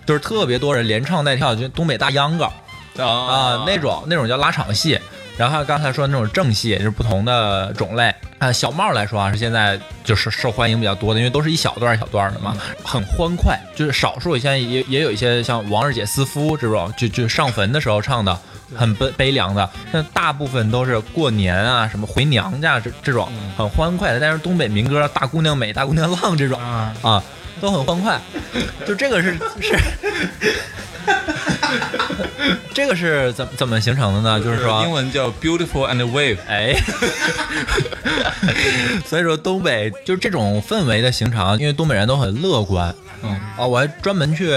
[0.05, 2.45] 就是特别多人连唱带跳，就东北大秧歌
[3.03, 4.97] 啊那种，那种叫拉场戏。
[5.35, 8.51] 然后刚才说那种正戏，也是不同的种类啊。
[8.51, 13.59] 小帽来说啊，是现在就是受欢迎比较多的，因为都是一小段一小段的嘛，很欢快。
[13.75, 18.37] 就是少数现在也也有一些像《王二姐思夫》这种，就就上坟的时候唱的，
[18.75, 19.67] 很悲悲凉的。
[19.91, 23.27] 但大部分都是过年啊，什么回娘家这这种
[23.57, 24.19] 很欢快的。
[24.19, 26.59] 但是东北民歌《大姑娘美》《大姑娘浪》这种
[27.01, 27.23] 啊，
[27.59, 28.21] 都很欢快。
[28.85, 29.75] 就这个是是。
[32.73, 34.39] 这个是怎怎么形成的呢？
[34.43, 36.37] 就是说，英文叫 beautiful and wave。
[36.47, 36.73] 哎，
[39.05, 42.93] 所以说东北就是这种氛围的形成，因为东北人都很乐观。
[43.25, 44.51] 嗯啊，我还专门去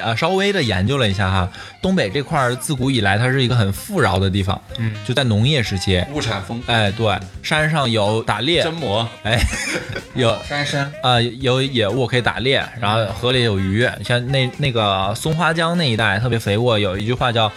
[0.00, 1.48] 啊稍微的研究了一下哈，
[1.80, 4.60] 东北这块儿自古以来它是一个很富饶的地方。
[4.78, 6.62] 嗯，就在农业时期，物产丰。
[6.66, 9.08] 哎，对，山上有打猎真蘑。
[9.22, 9.38] 哎，
[10.14, 17.50] 有山参啊，有野物可以打猎，然后河里有鱼，像那那个松花江那一带特别肥沃，有一句话叫。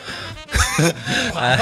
[1.36, 1.60] 哎，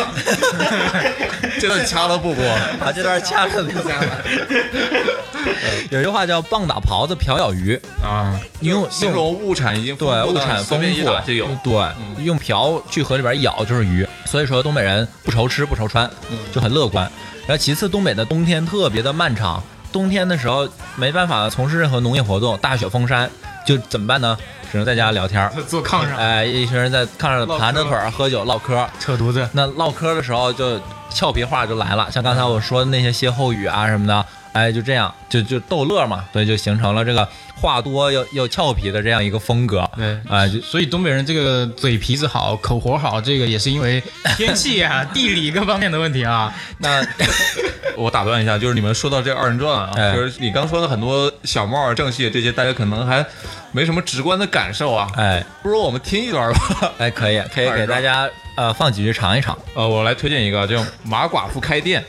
[1.60, 2.44] 这段掐了不播？
[2.80, 4.24] 把，这段掐了不掐了。
[5.90, 10.86] 有句话叫“棒打狍子，瓢舀鱼”啊，用形容物产已经对物产丰富
[11.26, 14.08] 就有对，用瓢去河里边舀就是鱼。
[14.26, 16.10] 所以说东北人不愁吃不愁穿，
[16.54, 17.10] 就很乐观。
[17.48, 23.30] 然后其次，东北的冬天特别的漫长，冬天的时候没办法从事任何农业活动，大雪封山，
[23.70, 24.36] 就怎么办呢？
[24.72, 29.48] 只能在家聊天，坐炕上，哎，一群人在炕上盘着腿喝酒唠嗑，扯犊子。
[29.54, 37.28] 那唠嗑的时候，就俏皮话就来了，像刚才我说的那些歇后语啊什么的，哎，就这样，就就逗乐嘛，所以就形成了这个
[37.60, 39.90] 话多又又俏皮的这样一个风格。
[39.96, 44.02] 对，哎，就所以东北人这个嘴皮子好，口活好，这个也是因为
[44.38, 46.54] 天气啊、 地理各方面的问题啊。
[46.78, 47.06] 那
[47.98, 53.26] 我打断一下，就是你们说到这二人转啊，就是你刚说的很多小帽、正戏这些，大家可能还。
[53.72, 62.04] 没什么直观的感受啊，哎，不如我们听一段吧，哎，可以，可以给大家呃放几句尝一尝，呃，我来推荐一个叫《马寡妇开店》，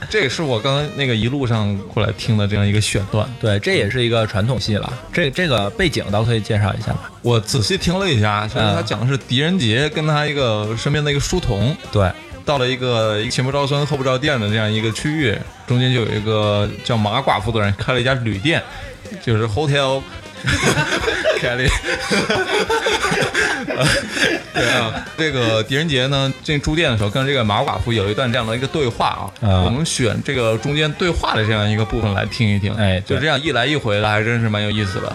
[0.10, 12.10] 这个是我刚刚那个一路上过来听的这样一个选段，对，这也是一个传统戏了，这这个背景倒可以介绍一下吧，我仔细听了一下，其实他讲的是狄仁杰跟他一个身边的一个书童，对，
[12.44, 15.36] 到了一个前不着村后不着店的这样一个区域，
[15.66, 18.62] 中间就有一个叫马寡妇的人开了一家旅店。
[19.24, 20.02] 就是 hotel，
[21.40, 21.64] 开的，
[24.52, 35.12] 对啊，这个狄仁杰呢进住店的时候，跟这个马寡妇有一段这样的一个对话啊，我们选这个中间对话的这样一个部分来听一听，哎，就这样一来一回的，还真是蛮有意思的。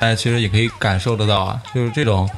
[0.00, 2.28] 大家其实也可以感受得到啊，就是这种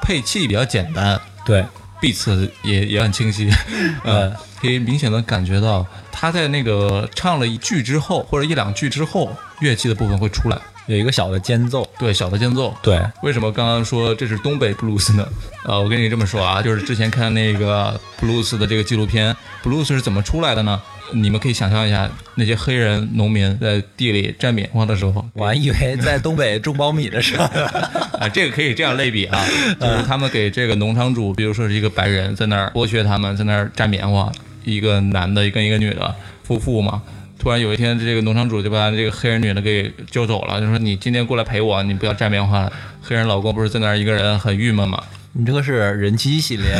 [0.00, 1.64] 配器比较简单，对
[2.00, 3.50] ，，beats 也也很清晰，
[4.04, 4.30] 呃，
[4.60, 9.30] 可以明显的感觉到他在那个唱了一句之后，或者一两句之后，
[9.60, 10.58] 乐器的部分会出来。
[10.86, 13.00] 有一个小的间奏，对，小的间奏，对。
[13.22, 15.24] 为什么刚刚说这是东北布鲁斯呢？
[15.64, 20.80] 呃，我跟你这么说啊，就是之前看那个布鲁斯的这个纪录片，布鲁斯是怎么出来的呢？
[21.12, 27.44] 你们可以想象一下，那些黑人农民在地里摘棉花的时候，我还以为在东北种苞米的时候，
[28.18, 29.44] 啊，这个可以这样类比啊，
[29.80, 34.30] 就是他们给这个农场主，比如说是一个白人在那儿剥削他们，在那儿摘棉花，
[34.64, 37.02] 一个男的跟一个女的夫妇嘛。
[37.38, 45.02] 突然有一天，这个农场主就把这个黑人女的给揪走了，就说：“你今天过来陪我，你不要摘棉花了。”黑人老公不是在那儿一个人很郁闷吗？
[45.32, 46.74] 你这个是人机系列，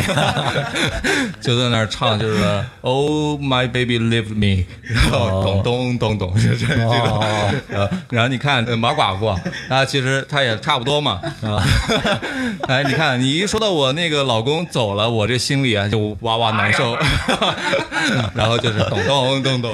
[1.41, 9.27] 就在那儿唱，就是 Oh my baby leave me，然后咚咚咚咚，就这这个， 然后你看马寡妇，
[9.69, 11.63] 啊，其实她也差不多嘛，啊，
[12.67, 16.99] 哎，你看你一说到我那个老公走了，我这心里啊就哇哇难受，
[18.35, 19.73] 然后就是咚咚咚咚，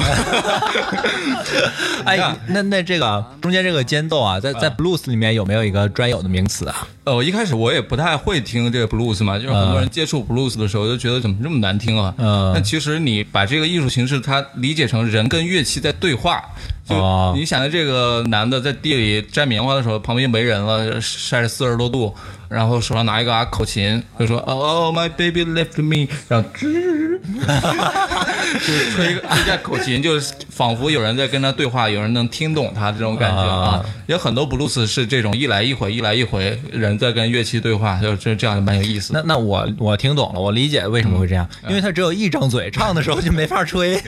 [2.04, 2.18] 哎，
[2.48, 6.86] 那那这个中间这个间奏啊，在在 blues 里面有没有一个专有的名词啊？
[7.04, 8.65] 呃，我一开始我也不太会听。
[8.66, 12.12] 听这个 blues 嘛，就是很多人接触 blues 的时候就觉得怎么这么难听啊？
[12.18, 16.42] 嗯但其实你把这个艺术形式它理解成人跟乐器在对话。
[16.88, 22.14] 就哦你想着这个男的在地里摘棉花的时候，旁边没人了，晒着四十多度，
[22.48, 27.18] 然后手上拿一个啊口琴，就说 Oh my baby left me，然后吱，
[28.66, 33.84] 就是吹个吹下口琴，就是仿佛有人在跟他对话，有人能听懂他这种感觉啊啊。
[34.06, 39.12] 有很多布鲁斯是这种一来一回，一来一回，人在跟乐器对话，就这这样蛮有意思。
[39.12, 44.00] 那那我我听懂了，我理解为什么会这样，因为他只有一张嘴，唱的时候就没法吹。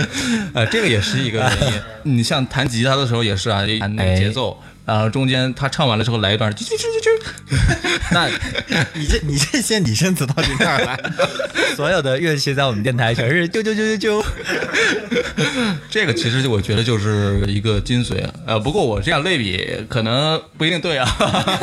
[0.52, 2.16] 呃，这个也是一个原因。
[2.16, 4.56] 你像弹吉他的时候也是啊，弹那个节奏，
[4.86, 8.28] 然后中间他唱完了之后来一段，啾啾啾啾啾， 那
[8.94, 10.98] 你这你这些拟声词到底哪儿来？
[11.74, 14.24] 所有的乐器在我们电台全是啾啾啾啾啾。
[15.90, 18.24] 这个其实我觉得就是一个精髓。
[18.46, 21.04] 呃，不过我这样类比可能不一定对啊。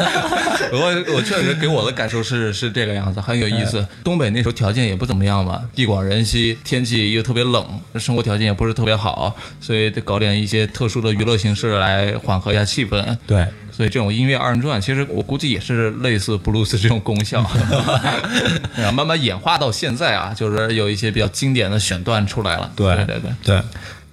[0.70, 3.88] 不过我确实给我的感受是是这个样子，很有意思。
[4.04, 7.66] 东北那时候条件也不怎么样嘛，地广人稀，天气又特别冷，
[7.98, 13.13] 生活条件也不是特别好，所以得搞点一些特殊的娱乐形式来缓和一下气氛。
[13.26, 17.46] 对，所以这种音乐二人转，其实我估计也是类似布鲁斯这种功效，
[18.76, 22.72] 然后慢慢演化到现在啊，就是有一些比较经典的选段出来了。
[22.76, 23.62] 对对对对。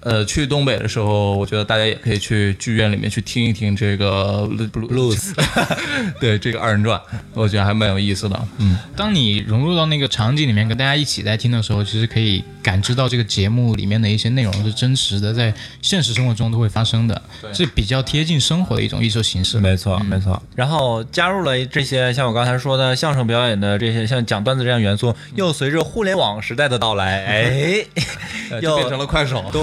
[0.01, 5.33] 对，呃，去东北的时候，我觉得大家也可以去剧院里面去听一听这个 blues，
[6.19, 6.99] 对这个二人转，
[7.33, 8.47] 我觉得还蛮有意思的。
[8.57, 17.21] 嗯，当你融入到那个场景里面，跟大家一起在听的时候，其实可以感知到这个节目里面的一些内容是真实的，在现实生活中都会发生的，
[17.53, 19.59] 是比较贴近生活的一种艺术形式。
[19.59, 20.41] 没错，没错。
[20.55, 28.03] 然后加入了这些像我刚才说的相声表演的这些像讲段子这样元素，又随着互联网时代的到来，哎，呃
[28.59, 29.43] 又变成了快手。
[29.51, 29.61] 对，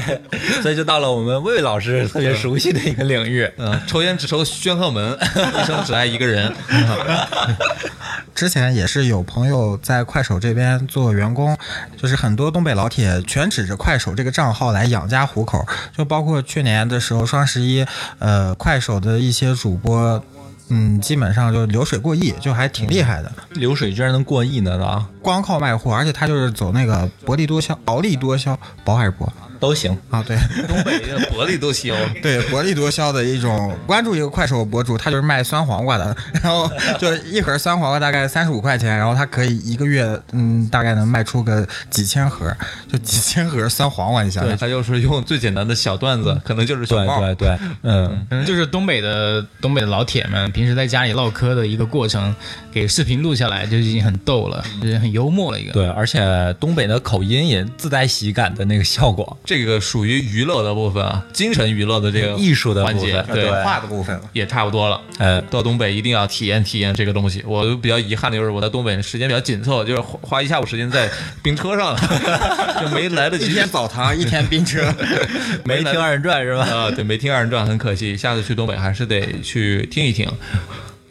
[0.62, 3.50] 所以就到了我们魏老师特别熟悉的一个领域。
[3.56, 5.16] 嗯，抽烟只抽宣赫门，
[5.60, 6.52] 一生只爱一个人。
[8.34, 11.56] 之前也是有朋友在快手这边做员工，
[11.96, 15.64] 就是很多东北老铁全指着快手这个账号来养家糊口，
[15.96, 17.86] 就包括去年的时候双十一，
[18.18, 20.24] 呃，快手的一些主播。
[20.68, 23.30] 嗯，基本上就流水过亿，就还挺厉害的。
[23.50, 29.30] 流水居然能过亿呢啊，光靠卖货，而且他就是走那个薄利多销、薄利多销，薄还是薄
[29.60, 29.96] 都行。
[30.10, 30.22] 啊？
[30.26, 30.36] 对，
[30.66, 33.74] 东北的薄利多销， 对，薄利多销的一种。
[33.86, 42.54] 关注一个快手博主，他就是卖酸黄瓜的， 然后就一盒酸黄瓜大概三十五块钱，然后他可以一个月，嗯，大概能卖出个几千盒，
[42.90, 44.58] 就几千盒酸黄瓜，你想对想。
[44.58, 47.20] 他就是用最简单的小段子，可能就是小对帽。
[47.20, 52.34] 对对，嗯，可能就是 东北的东北的老铁们平时在家里唠嗑的一个过程，
[52.72, 55.72] 给视频录下来就已经很逗了，就是很幽默了一个。
[55.72, 64.18] 对，而且东北的口音也自带喜感的那个效果，这个属于娱乐的部分啊，精神娱乐的这个艺术的环节，部分对，对话的部分。
[64.32, 64.98] 也差不多了。
[65.18, 67.42] 呃，到东北一定要体验体验这个东西。
[67.46, 71.10] 我比较遗憾的就是我在东北时间比较紧凑，就是花花一下午时间在
[71.42, 72.00] 冰车上了，
[72.80, 74.82] 就没来得及一天澡堂，一天冰车。
[75.64, 76.64] 没听二人转是吧？
[76.64, 80.26] 啊，对，没听二人转很可惜，下次去东北还是得去听一听。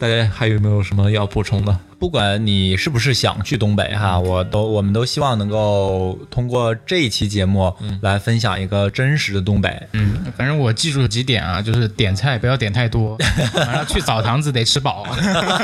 [0.03, 1.79] 大家还有没有什么要补充的？
[1.97, 9.81] 不管你是不是想去东北哈，我都我们都希望能够通过这一期节目来分享一个真实的东北。
[9.93, 13.17] 嗯，反正我记住了几点啊，就是点菜不要点太多，
[13.87, 15.07] 去澡堂子得吃饱。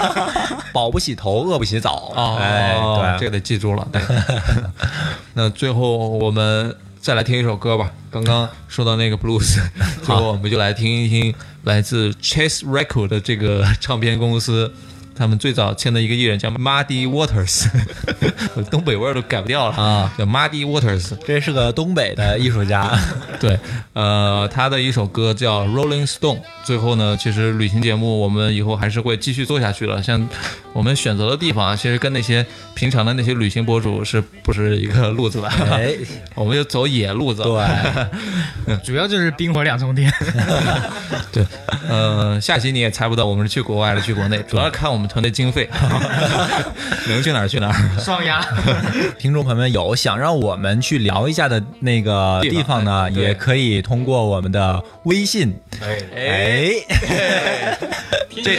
[0.71, 2.13] 饱不洗头，饿不洗澡。
[2.39, 3.85] 哎，对，这个得记住了。
[3.91, 4.01] 对，
[5.35, 7.91] 那最后我们再来听一首歌吧。
[8.11, 9.57] 刚刚说到那个 blues，
[10.03, 11.33] 最后我们就来听一听
[11.63, 14.71] 来自 Chase Record 的这个唱片公司。
[15.19, 17.67] 他们最早签的一个艺人叫 Muddy Waters，
[18.71, 21.11] 东北味儿都改不掉了啊，叫 Muddy Waters。
[21.27, 22.89] 这是个东北的艺术家。
[23.37, 23.59] 对，
[23.91, 26.37] 呃，他的一首歌叫《Rolling Stone》。
[26.63, 30.01] 最后呢，其实旅行节目我们以后还是会继续做下去的。
[30.01, 30.25] 像
[30.71, 35.49] 我们选择的地方啊，其实跟那些平常的那些旅行博主是不是一个路子的？
[35.49, 35.93] 哎，
[36.35, 37.43] 我们就走野路子。
[37.43, 40.09] 对，主要就是冰火两重天。
[41.33, 41.45] 对，
[41.89, 45.67] 呃，下期你也猜不到我们是去国外还是去国内，主要看我们团队经费，
[47.07, 47.99] 能去哪儿去哪儿。
[47.99, 48.45] 双鸭。
[49.17, 55.53] 听众朋友们有想让我们去聊一下的那个地方呢，也可以通过我们的微信。
[56.15, 56.71] 哎，
[58.43, 58.57] 这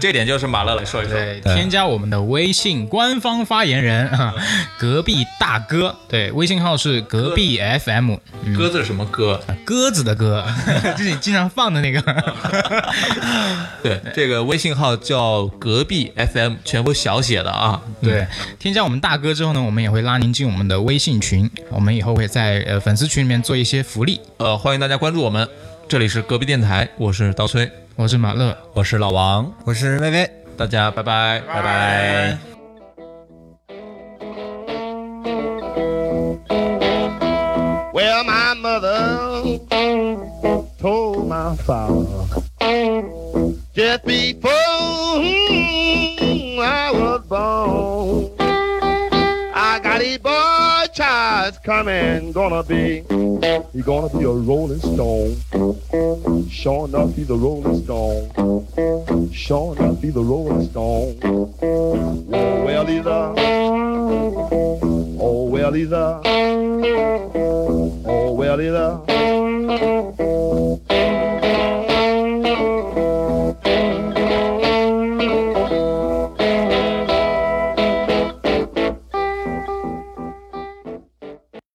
[0.00, 1.14] 这点就是马乐来说一说。
[1.14, 4.34] 对，添加我们的微信官方发言人啊，
[4.78, 5.94] 隔壁大哥。
[6.08, 8.14] 对，微信号是隔壁 FM，
[8.56, 9.40] 鸽子是什么鸽？
[9.64, 10.44] 鸽子的鸽，
[10.96, 12.00] 就是你经常放的那个。
[13.82, 17.82] 对，这个微信号叫隔壁 FM，全部小写的啊。
[18.00, 18.26] 对，
[18.58, 24.20] 添加我们大哥之后呢，我们也会拉您进我们的微信群，我们以后会在呃粉丝群里面做一些福利。
[24.38, 25.48] 呃，欢迎大家关注我们，
[25.88, 29.52] 这里是隔壁电台，我是刀崔，我是马乐，我是老王。
[29.64, 32.38] 我是薇薇，大家拜拜，拜拜。
[37.94, 39.60] Well, my mother
[40.80, 42.26] told my father
[43.72, 44.50] just before
[45.22, 45.43] hmm,
[47.30, 48.36] I.
[49.56, 53.04] I got a boy child coming, gonna be,
[53.72, 55.36] he gonna be a rolling stone.
[56.50, 58.30] Sure enough, he's a rolling stone.
[59.32, 61.18] Sure enough, he's a rolling stone.
[61.62, 63.34] Oh, well, he's a,
[65.20, 66.20] oh, well, he's a,
[68.06, 69.00] oh, well, he's a,